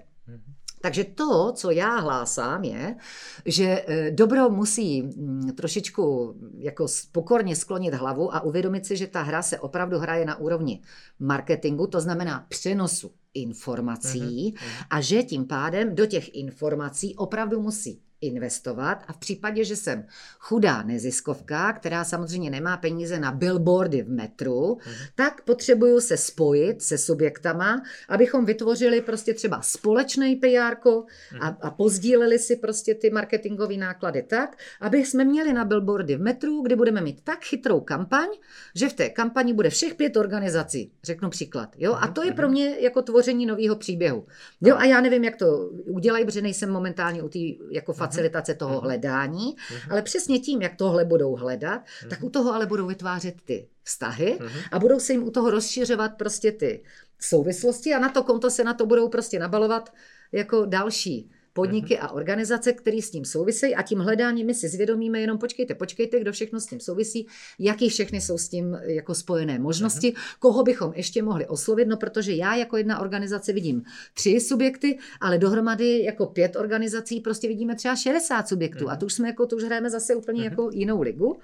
Takže 0.81 1.05
to, 1.05 1.53
co 1.53 1.71
já 1.71 1.97
hlásám, 1.97 2.65
je, 2.65 2.97
že 3.45 3.85
eh, 3.87 4.11
dobro 4.11 4.51
musí 4.51 5.03
mm, 5.03 5.53
trošičku 5.57 6.35
jako 6.59 6.87
pokorně 7.13 7.57
sklonit 7.57 7.95
hlavu 7.95 8.35
a 8.35 8.41
uvědomit 8.41 8.87
si, 8.87 8.97
že 8.97 9.07
ta 9.07 9.23
hra 9.23 9.43
se 9.43 9.59
opravdu 9.59 9.99
hraje 9.99 10.25
na 10.25 10.37
úrovni 10.37 10.81
marketingu, 11.19 11.87
to 11.87 12.01
znamená 12.01 12.47
přenosu 12.49 13.13
informací 13.35 14.55
uh-huh. 14.55 14.87
a 14.91 15.01
že 15.01 15.23
tím 15.23 15.47
pádem 15.47 15.95
do 15.95 16.07
těch 16.07 16.35
informací 16.35 17.17
opravdu 17.17 17.61
musí 17.61 18.01
investovat 18.21 19.05
a 19.07 19.13
v 19.13 19.19
případě, 19.19 19.65
že 19.65 19.77
jsem 19.77 20.07
chudá 20.39 20.83
neziskovka, 20.83 21.73
která 21.73 22.05
samozřejmě 22.05 22.51
nemá 22.51 22.77
peníze 22.77 23.21
na 23.21 23.33
billboardy 23.33 24.03
v 24.03 24.11
metru, 24.11 24.61
uh-huh. 24.61 25.09
tak 25.15 25.45
potřebuju 25.45 26.01
se 26.01 26.17
spojit 26.17 26.83
se 26.83 26.99
subjektama, 26.99 27.83
abychom 28.09 28.45
vytvořili 28.45 29.01
prostě 29.01 29.35
třeba 29.35 29.63
společný 29.63 30.37
PR 30.37 30.49
a, 30.51 31.05
mhm. 31.33 31.57
a 31.61 31.71
pozdíleli 31.71 32.39
si 32.39 32.57
prostě 32.57 32.95
ty 32.95 33.11
marketingové 33.11 33.77
náklady 33.77 34.23
tak, 34.23 34.57
aby 34.81 34.99
jsme 34.99 35.25
měli 35.25 35.53
na 35.53 35.65
billboardy 35.65 36.17
v 36.17 36.21
metru, 36.21 36.63
kdy 36.63 36.77
budeme 36.77 37.01
mít 37.01 37.21
tak 37.25 37.45
chytrou 37.45 37.81
kampaň, 37.81 38.29
že 38.75 38.89
v 38.89 38.93
té 38.93 39.09
kampani 39.09 39.53
bude 39.53 39.71
všech 39.71 39.95
pět 39.95 40.17
organizací, 40.17 40.93
řeknu 41.03 41.31
příklad. 41.31 41.77
Jo? 41.79 41.95
A 41.95 42.05
mhm, 42.05 42.15
to 42.15 42.25
je 42.25 42.33
pro 42.33 42.49
mě 42.49 42.77
jako 42.79 43.03
tvoření 43.03 43.47
nového 43.47 43.77
příběhu. 43.77 44.27
Jo? 44.61 44.77
A 44.77 44.85
já 44.85 45.01
nevím, 45.01 45.25
jak 45.25 45.37
to 45.37 45.69
udělají, 45.87 46.25
protože 46.25 46.43
nejsem 46.43 46.71
momentálně 46.71 47.23
u 47.23 47.29
té 47.29 47.39
jako 47.71 47.93
facilitace 48.11 48.55
toho 48.55 48.75
mhm. 48.75 48.83
hledání, 48.83 49.57
mhm. 49.71 49.93
ale 49.93 50.03
přesně 50.03 50.39
tím, 50.39 50.63
jak 50.63 50.77
tohle 50.77 51.05
budou 51.05 51.37
hledat, 51.37 51.83
tak 52.09 52.19
mhm. 52.19 52.27
u 52.27 52.31
toho 52.31 52.55
ale 52.55 52.67
budou 52.67 52.87
vytvářet 52.87 53.35
ty 53.45 53.69
vztahy 53.83 54.39
a 54.73 54.79
budou 54.79 55.01
se 55.01 55.13
jim 55.13 55.23
u 55.23 55.31
toho 55.31 55.51
rozšiřovat 55.51 56.15
prostě 56.19 56.53
ty 56.53 56.83
souvislosti 57.21 57.95
a 57.95 57.99
na 57.99 58.09
to 58.09 58.23
konto 58.23 58.51
se 58.51 58.65
na 58.65 58.75
to 58.75 58.87
budou 58.87 59.09
prostě 59.09 59.39
nabalovat 59.39 59.93
jako 60.33 60.67
další 60.67 61.31
podniky 61.53 61.95
mm-hmm. 61.95 62.05
a 62.05 62.13
organizace, 62.13 62.73
které 62.73 63.03
s 63.03 63.11
tím 63.11 63.25
souvisejí 63.25 63.75
a 63.75 63.83
tím 63.83 63.99
hledáním 63.99 64.47
my 64.47 64.55
si 64.55 64.69
zvědomíme 64.69 65.21
jenom 65.21 65.39
počkejte, 65.39 65.75
počkejte, 65.75 66.21
kdo 66.21 66.33
všechno 66.33 66.61
s 66.61 66.67
tím 66.67 66.81
souvisí, 66.81 67.27
jaký 67.59 67.89
všechny 67.89 68.21
jsou 68.21 68.39
s 68.39 68.49
tím 68.49 68.79
jako 68.83 69.15
spojené 69.15 69.59
možnosti, 69.59 70.11
mm-hmm. 70.11 70.37
koho 70.39 70.63
bychom 70.63 70.93
ještě 70.95 71.23
mohli 71.23 71.47
oslovit, 71.47 71.89
no 71.89 71.97
protože 71.97 72.33
já 72.33 72.55
jako 72.55 72.77
jedna 72.77 73.01
organizace 73.01 73.53
vidím 73.53 73.83
tři 74.15 74.41
subjekty, 74.41 74.99
ale 75.21 75.39
dohromady 75.39 76.03
jako 76.03 76.27
pět 76.27 76.57
organizací 76.57 77.21
prostě 77.21 77.49
vidíme 77.49 77.75
třeba 77.75 77.97
60 77.97 78.49
subjektů 78.49 78.91
a 78.91 78.97
to 78.97 79.07
už 79.07 79.13
jsme 79.13 79.29
jako, 79.29 79.47
to 79.47 79.57
už 79.57 79.65
hrajeme 79.65 79.91
zase 79.91 80.15
úplně 80.15 80.45
jako 80.45 80.71
jinou 80.73 81.03
ligu, 81.03 81.39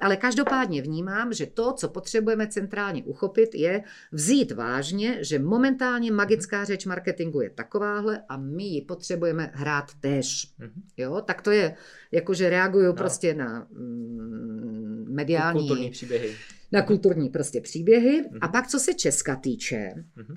ale 0.00 0.16
každopádně 0.16 0.82
vnímám, 0.82 1.32
že 1.32 1.46
to, 1.46 1.72
co 1.72 1.88
potřebujeme 1.88 2.46
centrálně 2.46 3.04
uchopit, 3.04 3.54
je 3.54 3.82
vzít 4.12 4.52
vážně, 4.52 5.18
že 5.24 5.38
momentálně 5.38 6.12
magická 6.12 6.64
řeč 6.64 6.86
marketingu 6.86 7.40
je 7.40 7.50
takováhle 7.50 8.22
a 8.28 8.36
my 8.36 8.64
ji 8.64 8.82
potřebujeme 8.82 9.49
hrát 9.52 9.94
též. 10.00 10.54
Mm-hmm. 10.60 10.82
Jo, 10.96 11.20
tak 11.26 11.42
to 11.42 11.50
je, 11.50 11.76
jakože 12.12 12.50
reaguju 12.50 12.86
no. 12.86 12.92
prostě 12.92 13.34
na 13.34 13.66
mm, 13.70 15.06
mediální... 15.08 15.60
Kulturní 15.60 15.90
příběhy. 15.90 16.36
Na 16.72 16.82
kulturní 16.82 17.28
prostě 17.28 17.60
příběhy. 17.60 18.22
Mm-hmm. 18.22 18.38
A 18.40 18.48
pak, 18.48 18.66
co 18.66 18.78
se 18.78 18.94
Česka 18.94 19.36
týče, 19.36 19.92
mm-hmm. 20.16 20.36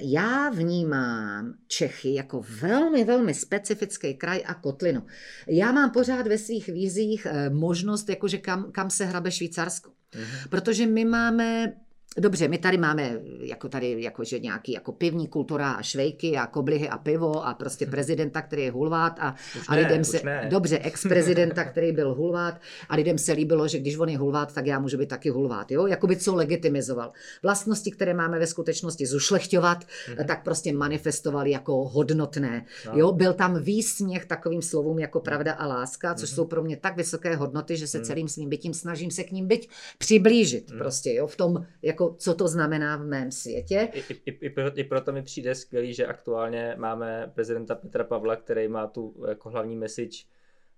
Já 0.00 0.50
vnímám 0.50 1.54
Čechy 1.66 2.14
jako 2.14 2.44
velmi, 2.60 3.04
velmi 3.04 3.34
specifický 3.34 4.14
kraj 4.14 4.42
a 4.46 4.54
kotlinu. 4.54 5.02
Já 5.46 5.72
mám 5.72 5.90
pořád 5.90 6.26
ve 6.26 6.38
svých 6.38 6.68
vízích 6.68 7.26
eh, 7.30 7.50
možnost, 7.50 8.08
jakože 8.08 8.38
kam, 8.38 8.72
kam 8.72 8.90
se 8.90 9.04
hrabe 9.04 9.30
Švýcarsko. 9.30 9.90
Mm-hmm. 9.90 10.48
Protože 10.48 10.86
my 10.86 11.04
máme 11.04 11.72
Dobře, 12.20 12.48
my 12.48 12.58
tady 12.58 12.78
máme 12.78 13.20
jako 13.40 13.68
tady 13.68 14.02
jakože 14.02 14.38
nějaký 14.38 14.72
jako 14.72 14.92
pivní 14.92 15.28
kultura 15.28 15.72
a 15.72 15.82
švejky 15.82 16.36
a 16.36 16.46
koblihy 16.46 16.88
a 16.88 16.98
pivo 16.98 17.46
a 17.46 17.54
prostě 17.54 17.86
hm. 17.86 17.90
prezidenta, 17.90 18.42
který 18.42 18.62
je 18.62 18.70
hulvát 18.70 19.18
a, 19.20 19.34
a 19.68 19.74
lidem 19.74 20.04
se, 20.04 20.20
dobře, 20.48 20.78
ex-prezidenta, 20.82 21.64
který 21.64 21.92
byl 21.92 22.14
hulvát 22.14 22.60
a 22.88 22.96
lidem 22.96 23.18
se 23.18 23.32
líbilo, 23.32 23.68
že 23.68 23.78
když 23.78 23.98
on 23.98 24.08
je 24.08 24.18
hulvát, 24.18 24.54
tak 24.54 24.66
já 24.66 24.78
můžu 24.78 24.98
být 24.98 25.08
taky 25.08 25.30
hulvát, 25.30 25.70
jo, 25.70 25.86
jakoby 25.86 26.16
co 26.16 26.34
legitimizoval. 26.34 27.12
Vlastnosti, 27.42 27.90
které 27.90 28.14
máme 28.14 28.38
ve 28.38 28.46
skutečnosti 28.46 29.06
zušlechťovat, 29.06 29.84
mm-hmm. 29.84 30.26
tak 30.26 30.44
prostě 30.44 30.72
manifestovali 30.72 31.50
jako 31.50 31.88
hodnotné, 31.88 32.64
no. 32.86 32.92
jo, 32.94 33.12
byl 33.12 33.32
tam 33.32 33.62
výsměch 33.62 34.26
takovým 34.26 34.62
slovům 34.62 34.98
jako 34.98 35.20
pravda 35.20 35.52
a 35.52 35.66
láska, 35.66 36.14
což 36.14 36.30
mm-hmm. 36.30 36.34
jsou 36.34 36.44
pro 36.44 36.62
mě 36.62 36.76
tak 36.76 36.96
vysoké 36.96 37.36
hodnoty, 37.36 37.76
že 37.76 37.86
se 37.86 37.98
mm-hmm. 37.98 38.06
celým 38.06 38.28
svým 38.28 38.48
bytím 38.48 38.74
snažím 38.74 39.10
se 39.10 39.24
k 39.24 39.32
ním 39.32 39.46
být 39.46 39.66
přiblížit, 39.98 40.70
mm-hmm. 40.70 40.78
prostě, 40.78 41.14
jo, 41.14 41.26
v 41.26 41.36
tom 41.36 41.66
jako 41.82 42.07
co 42.18 42.34
to 42.34 42.48
znamená 42.48 42.96
v 42.96 43.04
mém 43.04 43.30
světě. 43.30 43.88
I, 43.92 44.00
i, 44.00 44.30
i, 44.30 44.54
i 44.74 44.84
proto 44.84 45.12
mi 45.12 45.22
přijde 45.22 45.54
skvělý, 45.54 45.94
že 45.94 46.06
aktuálně 46.06 46.74
máme 46.78 47.32
prezidenta 47.34 47.74
Petra 47.74 48.04
Pavla, 48.04 48.36
který 48.36 48.68
má 48.68 48.86
tu 48.86 49.24
jako 49.28 49.50
hlavní 49.50 49.76
message, 49.76 50.18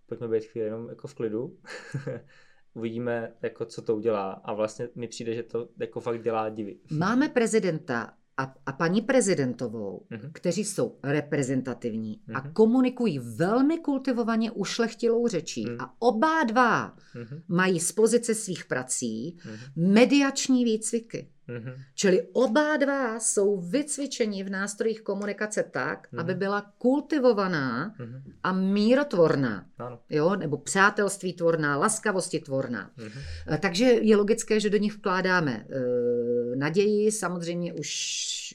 pojďme 0.06 0.28
být 0.28 0.44
chvíli 0.44 0.66
jenom 0.66 0.88
jako 0.88 1.08
v 1.08 1.14
klidu. 1.14 1.58
Uvidíme, 2.74 3.32
jako, 3.42 3.64
co 3.64 3.82
to 3.82 3.96
udělá. 3.96 4.32
A 4.32 4.52
vlastně 4.54 4.88
mi 4.94 5.08
přijde, 5.08 5.34
že 5.34 5.42
to 5.42 5.68
jako 5.78 6.00
fakt 6.00 6.22
dělá 6.22 6.48
divy. 6.48 6.78
Máme 6.90 7.28
prezidenta 7.28 8.14
a, 8.40 8.54
a 8.66 8.72
paní 8.72 9.00
prezidentovou, 9.02 10.06
mm-hmm. 10.10 10.30
kteří 10.32 10.64
jsou 10.64 10.96
reprezentativní 11.02 12.20
mm-hmm. 12.28 12.36
a 12.36 12.40
mhm. 12.40 12.52
komunikují 12.52 13.18
velmi 13.18 13.78
kultivovaně 13.78 14.50
ušlechtilou 14.50 15.28
řečí 15.28 15.66
mm-hmm. 15.66 15.76
a 15.80 15.94
oba 15.98 16.44
dva 16.44 16.96
mm-hmm. 17.14 17.42
mají 17.48 17.80
z 17.80 17.92
pozice 17.92 18.34
svých 18.34 18.64
prací 18.64 19.36
mm-hmm. 19.36 19.92
mediační 19.92 20.64
výcviky. 20.64 21.28
Mm-hmm. 21.50 21.74
Čili 21.94 22.22
oba 22.32 22.76
dva 22.76 23.20
jsou 23.20 23.60
vycvičeni 23.60 24.44
v 24.44 24.50
nástrojích 24.50 25.00
komunikace 25.00 25.62
tak, 25.62 26.08
mm-hmm. 26.12 26.20
aby 26.20 26.34
byla 26.34 26.72
kultivovaná 26.78 27.94
mm-hmm. 27.98 28.22
a 28.42 28.52
mírotvorná. 28.52 29.66
Ano. 29.78 29.98
Jo? 30.10 30.36
Nebo 30.36 30.58
přátelství 30.58 31.32
tvorná, 31.32 31.76
laskavosti 31.76 32.40
tvorná. 32.40 32.90
Mm-hmm. 32.98 33.58
Takže 33.58 33.84
je 33.84 34.16
logické, 34.16 34.60
že 34.60 34.70
do 34.70 34.78
nich 34.78 34.94
vkládáme 34.94 35.52
e, 35.52 36.56
naději. 36.56 37.12
Samozřejmě 37.12 37.72
už 37.72 37.90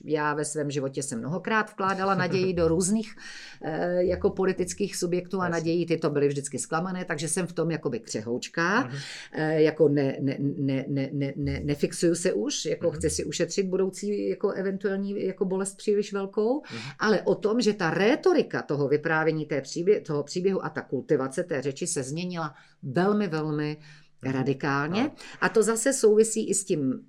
já 0.04 0.34
ve 0.34 0.46
svém 0.46 0.72
životě 0.72 1.04
jsem 1.04 1.20
mnohokrát 1.20 1.72
vkládala 1.72 2.16
naději 2.26 2.54
do 2.54 2.68
různých 2.68 3.16
e, 3.62 4.04
jako 4.04 4.30
politických 4.30 4.96
subjektů 4.96 5.42
a 5.42 5.50
naději 5.50 5.86
ty 5.86 5.98
to 5.98 6.10
byly 6.10 6.28
vždycky 6.28 6.60
zklamané, 6.60 7.06
takže 7.06 7.28
jsem 7.28 7.48
v 7.48 7.54
tom 7.54 7.72
jakoby 7.72 8.00
křehoučka. 8.00 8.84
Mm-hmm. 8.84 9.00
E, 9.32 9.62
jako 9.62 9.90
ne, 9.90 10.18
ne, 10.20 10.38
ne, 10.40 10.86
ne, 10.88 11.10
ne, 11.14 11.34
ne, 11.36 11.60
nefixuju 11.64 12.16
se 12.16 12.34
už, 12.34 12.66
jako 12.66 12.85
jako 12.86 12.98
chce 12.98 13.10
si 13.10 13.26
ušetřit 13.26 13.64
budoucí 13.64 14.30
jako 14.30 14.52
eventuální 14.52 15.26
jako 15.26 15.46
bolest 15.46 15.78
příliš 15.78 16.14
velkou, 16.14 16.60
mm-hmm. 16.60 16.96
ale 17.00 17.22
o 17.22 17.36
tom, 17.36 17.62
že 17.62 17.74
ta 17.74 17.90
rétorika 17.90 18.62
toho 18.62 18.88
vyprávění 18.88 19.46
té 19.46 19.62
příběh, 19.62 20.04
toho 20.04 20.24
příběhu 20.24 20.66
a 20.66 20.70
ta 20.70 20.82
kultivace 20.82 21.44
té 21.44 21.62
řeči 21.62 21.88
se 21.88 22.04
změnila 22.04 22.56
velmi, 22.84 23.28
velmi 23.28 23.78
mhm. 24.22 24.34
radikálně. 24.34 25.12
A 25.42 25.50
to 25.50 25.64
zase 25.64 25.94
souvisí 25.94 26.50
i 26.50 26.54
s 26.54 26.66
tím 26.66 27.06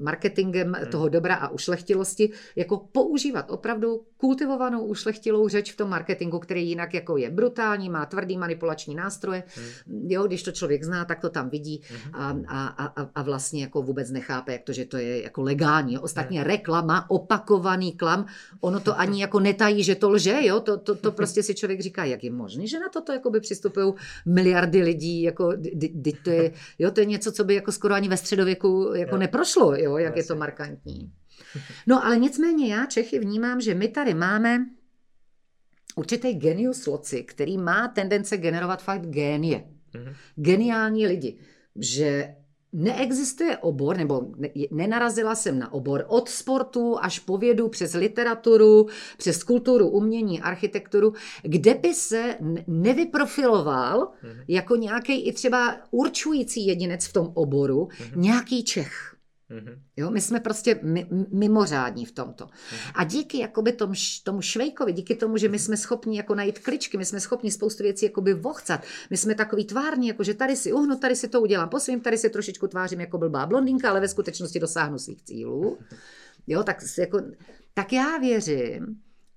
marketingem 0.00 0.72
hmm. 0.72 0.86
toho 0.86 1.08
dobra 1.08 1.34
a 1.34 1.48
ušlechtilosti, 1.48 2.30
jako 2.56 2.76
používat 2.92 3.50
opravdu 3.50 4.02
kultivovanou 4.16 4.84
ušlechtilou 4.84 5.48
řeč 5.48 5.72
v 5.72 5.76
tom 5.76 5.90
marketingu, 5.90 6.38
který 6.38 6.68
jinak 6.68 6.94
jako 6.94 7.16
je 7.16 7.30
brutální, 7.30 7.90
má 7.90 8.06
tvrdý 8.06 8.38
manipulační 8.38 8.94
nástroje. 8.94 9.42
Hmm. 9.54 10.10
Jo, 10.10 10.26
když 10.26 10.42
to 10.42 10.52
člověk 10.52 10.84
zná, 10.84 11.04
tak 11.04 11.20
to 11.20 11.30
tam 11.30 11.50
vidí 11.50 11.82
hmm. 11.88 12.14
a, 12.14 12.36
a, 12.48 12.86
a, 12.86 13.10
a 13.14 13.22
vlastně 13.22 13.62
jako 13.62 13.82
vůbec 13.82 14.10
nechápe, 14.10 14.52
jak 14.52 14.62
to, 14.62 14.72
že 14.72 14.84
to 14.84 14.96
je 14.96 15.22
jako 15.22 15.42
legální. 15.42 15.98
Ostatně 15.98 16.40
hmm. 16.40 16.48
reklama, 16.48 17.10
opakovaný 17.10 17.92
klam, 17.92 18.26
ono 18.60 18.80
to 18.80 18.98
ani 18.98 19.20
jako 19.20 19.40
netají, 19.40 19.82
že 19.82 19.94
to 19.94 20.10
lže, 20.10 20.38
jo, 20.40 20.60
to, 20.60 20.76
to, 20.76 20.94
to 20.94 21.12
prostě 21.12 21.42
si 21.42 21.54
člověk 21.54 21.80
říká, 21.80 22.04
jak 22.04 22.24
je 22.24 22.30
možné, 22.30 22.66
že 22.66 22.80
na 22.80 22.88
toto 22.88 23.12
jako 23.12 23.30
by 23.30 23.40
přistupují 23.40 23.92
miliardy 24.26 24.82
lidí, 24.82 25.22
jako, 25.22 25.52
di, 25.56 25.90
di, 25.94 26.12
to 26.12 26.30
je, 26.30 26.52
jo, 26.78 26.90
to 26.90 27.00
je 27.00 27.06
něco, 27.06 27.32
co 27.32 27.44
by 27.44 27.54
jako 27.54 27.72
skoro 27.72 27.94
ani 27.94 28.08
ve 28.08 28.16
středověku 28.16 28.92
jako 28.94 29.16
neprošlo 29.16 29.43
prošlo, 29.44 29.74
jo, 29.76 29.96
jak 29.96 30.16
je 30.16 30.24
to 30.24 30.36
markantní. 30.36 31.12
No 31.86 32.04
ale 32.04 32.18
nicméně 32.18 32.74
já 32.74 32.86
Čechy 32.86 33.18
vnímám, 33.18 33.60
že 33.60 33.74
my 33.74 33.88
tady 33.88 34.14
máme 34.14 34.66
určitý 35.96 36.34
genius 36.34 36.86
loci, 36.86 37.22
který 37.22 37.58
má 37.58 37.88
tendence 37.88 38.36
generovat 38.36 38.82
fakt 38.82 39.06
génie. 39.06 39.64
Mm-hmm. 39.94 40.14
Geniální 40.36 41.06
lidi. 41.06 41.38
Že 41.76 42.34
neexistuje 42.72 43.58
obor, 43.58 43.96
nebo 43.96 44.26
ne, 44.36 44.48
nenarazila 44.70 45.34
jsem 45.34 45.58
na 45.58 45.72
obor 45.72 46.04
od 46.08 46.28
sportu 46.28 46.96
až 47.00 47.18
po 47.18 47.38
vědu, 47.38 47.68
přes 47.68 47.94
literaturu, 47.94 48.86
přes 49.18 49.44
kulturu, 49.44 49.88
umění, 49.88 50.40
architekturu, 50.40 51.12
kde 51.42 51.74
by 51.74 51.94
se 51.94 52.36
nevyprofiloval 52.66 53.98
mm-hmm. 53.98 54.44
jako 54.48 54.76
nějaký 54.76 55.28
i 55.28 55.32
třeba 55.32 55.76
určující 55.90 56.66
jedinec 56.66 57.06
v 57.06 57.12
tom 57.12 57.30
oboru, 57.34 57.84
mm-hmm. 57.84 58.16
nějaký 58.16 58.64
Čech. 58.64 59.13
Mm-hmm. 59.50 59.78
Jo, 59.96 60.10
my 60.10 60.20
jsme 60.20 60.40
prostě 60.40 60.80
mimořádní 61.32 62.04
v 62.04 62.12
tomto. 62.12 62.44
Mm-hmm. 62.44 62.92
A 62.94 63.04
díky 63.04 63.38
jakoby 63.38 63.72
tom, 63.72 63.92
tomu 64.24 64.40
Švejkovi, 64.40 64.92
díky 64.92 65.14
tomu, 65.14 65.36
že 65.36 65.48
my 65.48 65.58
jsme 65.58 65.76
schopni 65.76 66.16
jako 66.16 66.34
najít 66.34 66.58
kličky, 66.58 66.98
my 66.98 67.04
jsme 67.04 67.20
schopni 67.20 67.50
spoustu 67.50 67.82
věcí 67.82 68.06
jakoby 68.06 68.34
vohcat, 68.34 68.80
my 69.10 69.16
jsme 69.16 69.34
takový 69.34 69.64
tvární, 69.64 70.08
jako 70.08 70.24
že 70.24 70.34
tady 70.34 70.56
si 70.56 70.72
uhnu, 70.72 70.98
tady 70.98 71.16
si 71.16 71.28
to 71.28 71.40
udělám 71.40 71.68
po 71.68 71.80
svým, 71.80 72.00
tady 72.00 72.18
si 72.18 72.30
trošičku 72.30 72.68
tvářím 72.68 73.00
jako 73.00 73.18
blbá 73.18 73.46
blondýnka, 73.46 73.90
ale 73.90 74.00
ve 74.00 74.08
skutečnosti 74.08 74.60
dosáhnu 74.60 74.98
svých 74.98 75.22
cílů. 75.22 75.78
Jo, 76.46 76.62
tak, 76.62 76.78
jako, 76.98 77.20
tak 77.74 77.92
já 77.92 78.18
věřím, 78.18 78.86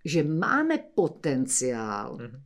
že 0.06 0.24
máme 0.24 0.78
potenciál 0.96 2.17
mm-hmm. 2.17 2.41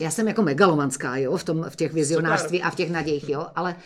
Já 0.00 0.10
jsem 0.10 0.28
jako 0.28 0.42
megalomanská, 0.42 1.16
jo, 1.16 1.36
v, 1.36 1.44
tom, 1.44 1.66
v 1.68 1.76
těch 1.76 1.92
vizionářství 1.92 2.62
a 2.62 2.70
v 2.70 2.74
těch 2.74 2.90
nadějích, 2.90 3.28
jo, 3.28 3.46
ale 3.54 3.76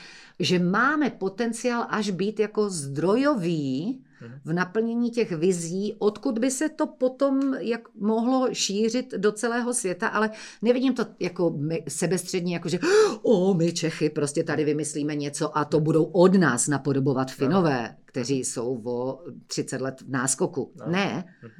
že 0.40 0.58
máme 0.58 1.10
potenciál 1.10 1.86
až 1.88 2.10
být 2.10 2.40
jako 2.40 2.70
zdrojový 2.70 4.02
mhm. 4.20 4.40
v 4.44 4.52
naplnění 4.52 5.10
těch 5.10 5.32
vizí, 5.32 5.94
odkud 5.98 6.38
by 6.38 6.50
se 6.50 6.68
to 6.68 6.86
potom 6.86 7.54
jak 7.54 7.80
mohlo 7.94 8.48
šířit 8.52 9.14
do 9.16 9.32
celého 9.32 9.74
světa, 9.74 10.08
ale 10.08 10.30
nevidím 10.62 10.94
to 10.94 11.06
jako 11.20 11.58
sebestředně, 11.88 12.54
jako 12.54 12.68
že 12.68 12.78
o, 13.22 13.54
my 13.54 13.72
Čechy 13.72 14.10
prostě 14.10 14.44
tady 14.44 14.64
vymyslíme 14.64 15.14
něco 15.14 15.58
a 15.58 15.64
to 15.64 15.80
budou 15.80 16.04
od 16.04 16.34
nás 16.34 16.68
napodobovat 16.68 17.30
Finové, 17.30 17.96
kteří 18.04 18.44
jsou 18.44 18.82
o 18.84 19.20
30 19.46 19.80
let 19.80 20.00
v 20.00 20.10
náskoku. 20.10 20.72
No. 20.80 20.92
Ne. 20.92 21.24
Mhm. 21.42 21.52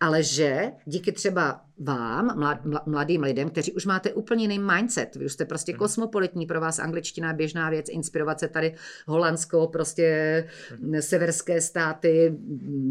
Ale 0.00 0.22
že 0.22 0.72
díky 0.84 1.12
třeba 1.12 1.67
vám, 1.80 2.38
mlad, 2.38 2.86
mladým 2.86 3.22
lidem, 3.22 3.50
kteří 3.50 3.72
už 3.72 3.86
máte 3.86 4.12
úplně 4.12 4.44
jiný 4.44 4.58
mindset, 4.58 5.16
vy 5.16 5.24
už 5.24 5.32
jste 5.32 5.44
prostě 5.44 5.72
mm. 5.72 5.78
kosmopolitní, 5.78 6.46
pro 6.46 6.60
vás 6.60 6.78
angličtina 6.78 7.28
je 7.28 7.34
běžná 7.34 7.70
věc, 7.70 7.86
inspirovat 7.88 8.40
se 8.40 8.48
tady 8.48 8.74
Holandsko, 9.06 9.66
prostě 9.66 10.48
mm. 10.80 11.02
severské 11.02 11.60
státy, 11.60 12.38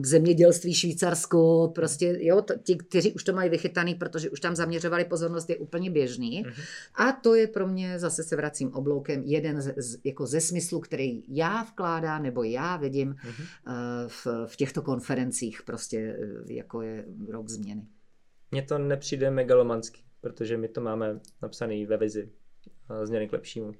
zemědělství 0.03 0.73
Švýcarsko, 0.73 1.71
prostě 1.75 2.17
jo, 2.21 2.41
ti, 2.63 2.75
kteří 2.75 3.13
už 3.13 3.23
to 3.23 3.33
mají 3.33 3.49
vychytaný, 3.49 3.95
protože 3.95 4.29
už 4.29 4.39
tam 4.39 4.55
zaměřovali 4.55 5.05
pozornost, 5.05 5.49
je 5.49 5.57
úplně 5.57 5.91
běžný. 5.91 6.43
Mm. 6.45 6.53
A 6.95 7.11
to 7.11 7.35
je 7.35 7.47
pro 7.47 7.67
mě, 7.67 7.99
zase 7.99 8.23
se 8.23 8.35
vracím 8.35 8.73
obloukem, 8.73 9.23
jeden 9.23 9.61
z, 9.61 9.73
z, 9.77 9.97
jako 10.03 10.25
ze 10.25 10.41
smyslu, 10.41 10.79
který 10.79 11.23
já 11.27 11.63
vkládám, 11.63 12.23
nebo 12.23 12.43
já 12.43 12.77
vidím 12.77 13.07
mm. 13.07 13.13
uh, 13.13 13.73
v, 14.07 14.27
v 14.45 14.55
těchto 14.55 14.81
konferencích, 14.81 15.61
prostě 15.65 16.17
uh, 16.19 16.51
jako 16.51 16.81
je 16.81 17.05
rok 17.29 17.49
změny. 17.49 17.87
Mně 18.51 18.61
to 18.61 18.77
nepřijde 18.77 19.31
megalomanský, 19.31 20.03
protože 20.21 20.57
my 20.57 20.67
to 20.67 20.81
máme 20.81 21.19
napsaný 21.41 21.85
ve 21.85 21.97
vizi 21.97 22.31
změny 23.03 23.27
k 23.27 23.33
lepšímu. 23.33 23.71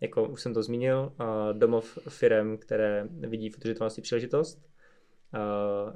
Jako 0.00 0.28
už 0.28 0.42
jsem 0.42 0.54
to 0.54 0.62
zmínil, 0.62 1.12
domov 1.52 1.98
firem, 2.08 2.58
které 2.58 3.08
vidí 3.10 3.50
v 3.50 3.56
udržitelnosti 3.56 4.02
příležitost, 4.02 4.68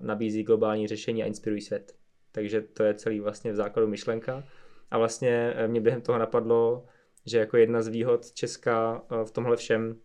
nabízí 0.01 0.43
globální 0.43 0.89
řešení 0.89 1.23
a 1.23 1.27
inspirují 1.27 1.61
svět. 1.61 1.93
Takže 2.33 2.61
to 2.61 2.83
je 2.83 2.95
celý 2.95 3.21
vlastně 3.21 3.53
v 3.53 3.57
základu 3.57 3.89
myšlenka. 3.89 4.45
A 4.91 4.99
vlastně 4.99 5.55
mě 5.67 5.81
během 5.81 6.01
toho 6.01 6.19
napadlo, 6.19 6.85
že 7.27 7.39
jako 7.39 7.57
jedna 7.57 7.83
z 7.83 7.89
výhod 7.89 8.33
Česka 8.33 9.03
v 9.25 9.31
tomhle 9.31 9.57
všem 9.57 9.97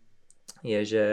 je, 0.64 0.86
že 0.86 1.06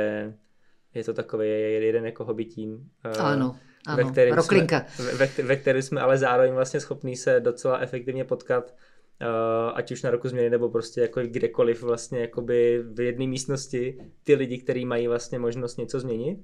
je 0.94 1.04
to 1.04 1.14
takový 1.14 1.48
jeden 1.48 2.06
jako 2.06 2.24
hobitín. 2.24 2.90
Ano 3.18 3.58
ano, 3.86 4.04
ve, 4.04 4.10
kterém 4.10 4.42
jsme, 4.42 4.66
ve, 5.12 5.26
ve 5.42 5.56
kterém 5.56 5.82
jsme 5.82 6.00
ale 6.00 6.18
zároveň 6.18 6.52
vlastně 6.52 6.80
schopní 6.80 7.16
se 7.16 7.40
docela 7.40 7.78
efektivně 7.78 8.24
potkat, 8.24 8.74
uh, 9.20 9.72
ať 9.74 9.92
už 9.92 10.02
na 10.02 10.10
roku 10.10 10.28
změny, 10.28 10.50
nebo 10.50 10.68
prostě 10.68 11.00
jako 11.00 11.20
kdekoliv 11.20 11.82
vlastně 11.82 12.20
jakoby 12.20 12.84
v 12.92 13.00
jedné 13.00 13.26
místnosti 13.26 13.98
ty 14.24 14.34
lidi, 14.34 14.58
kteří 14.58 14.84
mají 14.84 15.08
vlastně 15.08 15.38
možnost 15.38 15.76
něco 15.76 16.00
změnit 16.00 16.38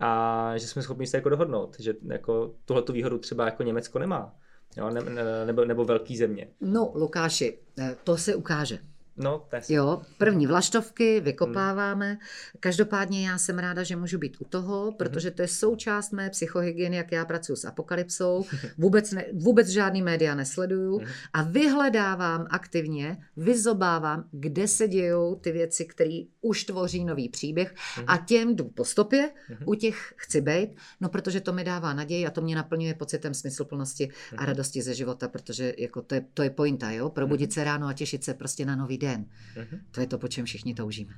a 0.00 0.52
že 0.56 0.66
jsme 0.66 0.82
schopni 0.82 1.06
se 1.06 1.16
jako 1.16 1.28
dohodnout, 1.28 1.76
že 1.80 1.94
jako 2.08 2.54
tuhle 2.64 2.82
tu 2.82 2.92
výhodu 2.92 3.18
třeba 3.18 3.44
jako 3.44 3.62
Německo 3.62 3.98
nemá. 3.98 4.34
Jo, 4.76 4.90
ne, 4.90 5.00
ne, 5.00 5.46
nebo, 5.46 5.64
nebo 5.64 5.84
velký 5.84 6.16
země. 6.16 6.48
No, 6.60 6.92
Lukáši, 6.94 7.58
eh, 7.78 7.96
to 8.04 8.16
se 8.16 8.34
ukáže. 8.34 8.78
No, 9.16 9.46
to 9.50 9.56
Jo, 9.68 10.02
první 10.18 10.46
vlaštovky 10.46 11.20
vykopáváme. 11.20 12.08
Hmm. 12.08 12.18
Každopádně 12.60 13.28
já 13.28 13.38
jsem 13.38 13.58
ráda, 13.58 13.82
že 13.82 13.96
můžu 13.96 14.18
být 14.18 14.36
u 14.40 14.44
toho, 14.44 14.92
protože 14.92 15.30
to 15.30 15.42
je 15.42 15.48
součást 15.48 16.12
mé 16.12 16.30
psychohygieny, 16.30 16.96
jak 16.96 17.12
já 17.12 17.24
pracuji 17.24 17.56
s 17.56 17.64
apokalypsou. 17.64 18.44
Vůbec, 18.78 19.12
ne, 19.12 19.24
vůbec 19.32 19.68
žádný 19.68 20.02
média 20.02 20.34
nesleduju 20.34 20.98
hmm. 20.98 21.08
a 21.32 21.42
vyhledávám 21.42 22.46
aktivně, 22.50 23.16
vyzobávám, 23.36 24.28
kde 24.32 24.68
se 24.68 24.88
dějou 24.88 25.34
ty 25.34 25.52
věci, 25.52 25.84
které 25.84 26.20
už 26.40 26.64
tvoří 26.64 27.04
nový 27.04 27.28
příběh 27.28 27.74
hmm. 27.96 28.04
a 28.08 28.16
těm 28.16 28.56
jdu 28.56 28.64
po 28.64 28.84
stopě, 28.84 29.30
u 29.64 29.74
těch 29.74 30.14
chci 30.16 30.40
být, 30.40 30.70
no 31.00 31.08
protože 31.08 31.40
to 31.40 31.52
mi 31.52 31.64
dává 31.64 31.94
naději 31.94 32.26
a 32.26 32.30
to 32.30 32.40
mě 32.40 32.56
naplňuje 32.56 32.94
pocitem 32.94 33.34
smysluplnosti 33.34 34.10
a 34.36 34.44
radosti 34.44 34.82
ze 34.82 34.94
života, 34.94 35.28
protože 35.28 35.74
jako 35.78 36.02
to, 36.02 36.14
je, 36.14 36.24
to 36.34 36.42
je 36.42 36.50
pointa, 36.50 36.90
jo? 36.90 37.10
probudit 37.10 37.52
se 37.52 37.64
ráno 37.64 37.86
a 37.86 37.92
těšit 37.92 38.24
se 38.24 38.34
prostě 38.34 38.66
na 38.66 38.76
nový 38.76 38.98
den. 39.04 39.24
Mm-hmm. 39.56 39.78
To 39.90 40.00
je 40.00 40.06
to, 40.06 40.18
po 40.18 40.28
čem 40.28 40.44
všichni 40.44 40.74
toužíme. 40.74 41.12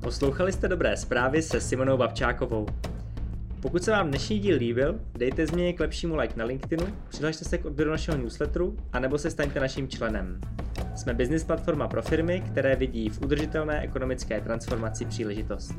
Poslouchali 0.00 0.52
jste 0.52 0.68
dobré 0.68 0.96
zprávy 0.96 1.42
se 1.42 1.60
Simonou 1.60 1.96
Babčákovou. 1.96 2.66
Pokud 3.60 3.84
se 3.84 3.90
vám 3.90 4.08
dnešní 4.08 4.38
díl 4.38 4.56
líbil, 4.56 5.00
dejte 5.18 5.46
změně 5.46 5.72
k 5.72 5.80
lepšímu 5.80 6.16
like 6.16 6.34
na 6.36 6.44
LinkedInu, 6.44 6.86
přihlašte 7.08 7.44
se 7.44 7.58
k 7.58 7.64
odběru 7.64 7.90
našeho 7.90 8.18
newsletteru 8.18 8.76
a 8.92 8.98
nebo 8.98 9.18
se 9.18 9.30
staňte 9.30 9.60
naším 9.60 9.88
členem. 9.88 10.40
Jsme 10.94 11.14
business 11.14 11.44
platforma 11.44 11.88
pro 11.88 12.02
firmy, 12.02 12.42
které 12.46 12.76
vidí 12.76 13.08
v 13.08 13.20
udržitelné 13.22 13.80
ekonomické 13.80 14.40
transformaci 14.40 15.04
příležitost. 15.04 15.74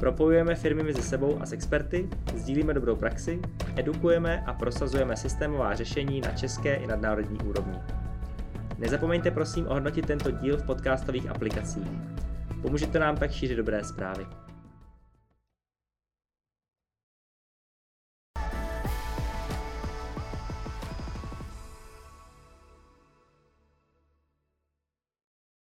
Propojujeme 0.00 0.54
firmy 0.54 0.82
mezi 0.82 1.02
sebou 1.02 1.42
a 1.42 1.46
s 1.46 1.52
experty, 1.52 2.08
sdílíme 2.34 2.74
dobrou 2.74 2.96
praxi, 2.96 3.40
edukujeme 3.76 4.40
a 4.40 4.52
prosazujeme 4.52 5.16
systémová 5.16 5.74
řešení 5.74 6.20
na 6.20 6.30
české 6.30 6.74
i 6.74 6.86
nadnárodní 6.86 7.38
úrovni. 7.38 7.78
Nezapomeňte 8.78 9.30
prosím 9.30 9.66
ohodnotit 9.66 10.06
tento 10.06 10.30
díl 10.30 10.56
v 10.56 10.66
podcastových 10.66 11.30
aplikacích. 11.30 11.88
Pomůžete 12.62 12.98
nám 12.98 13.16
tak 13.16 13.32
šířit 13.32 13.56
dobré 13.56 13.84
zprávy. 13.84 14.26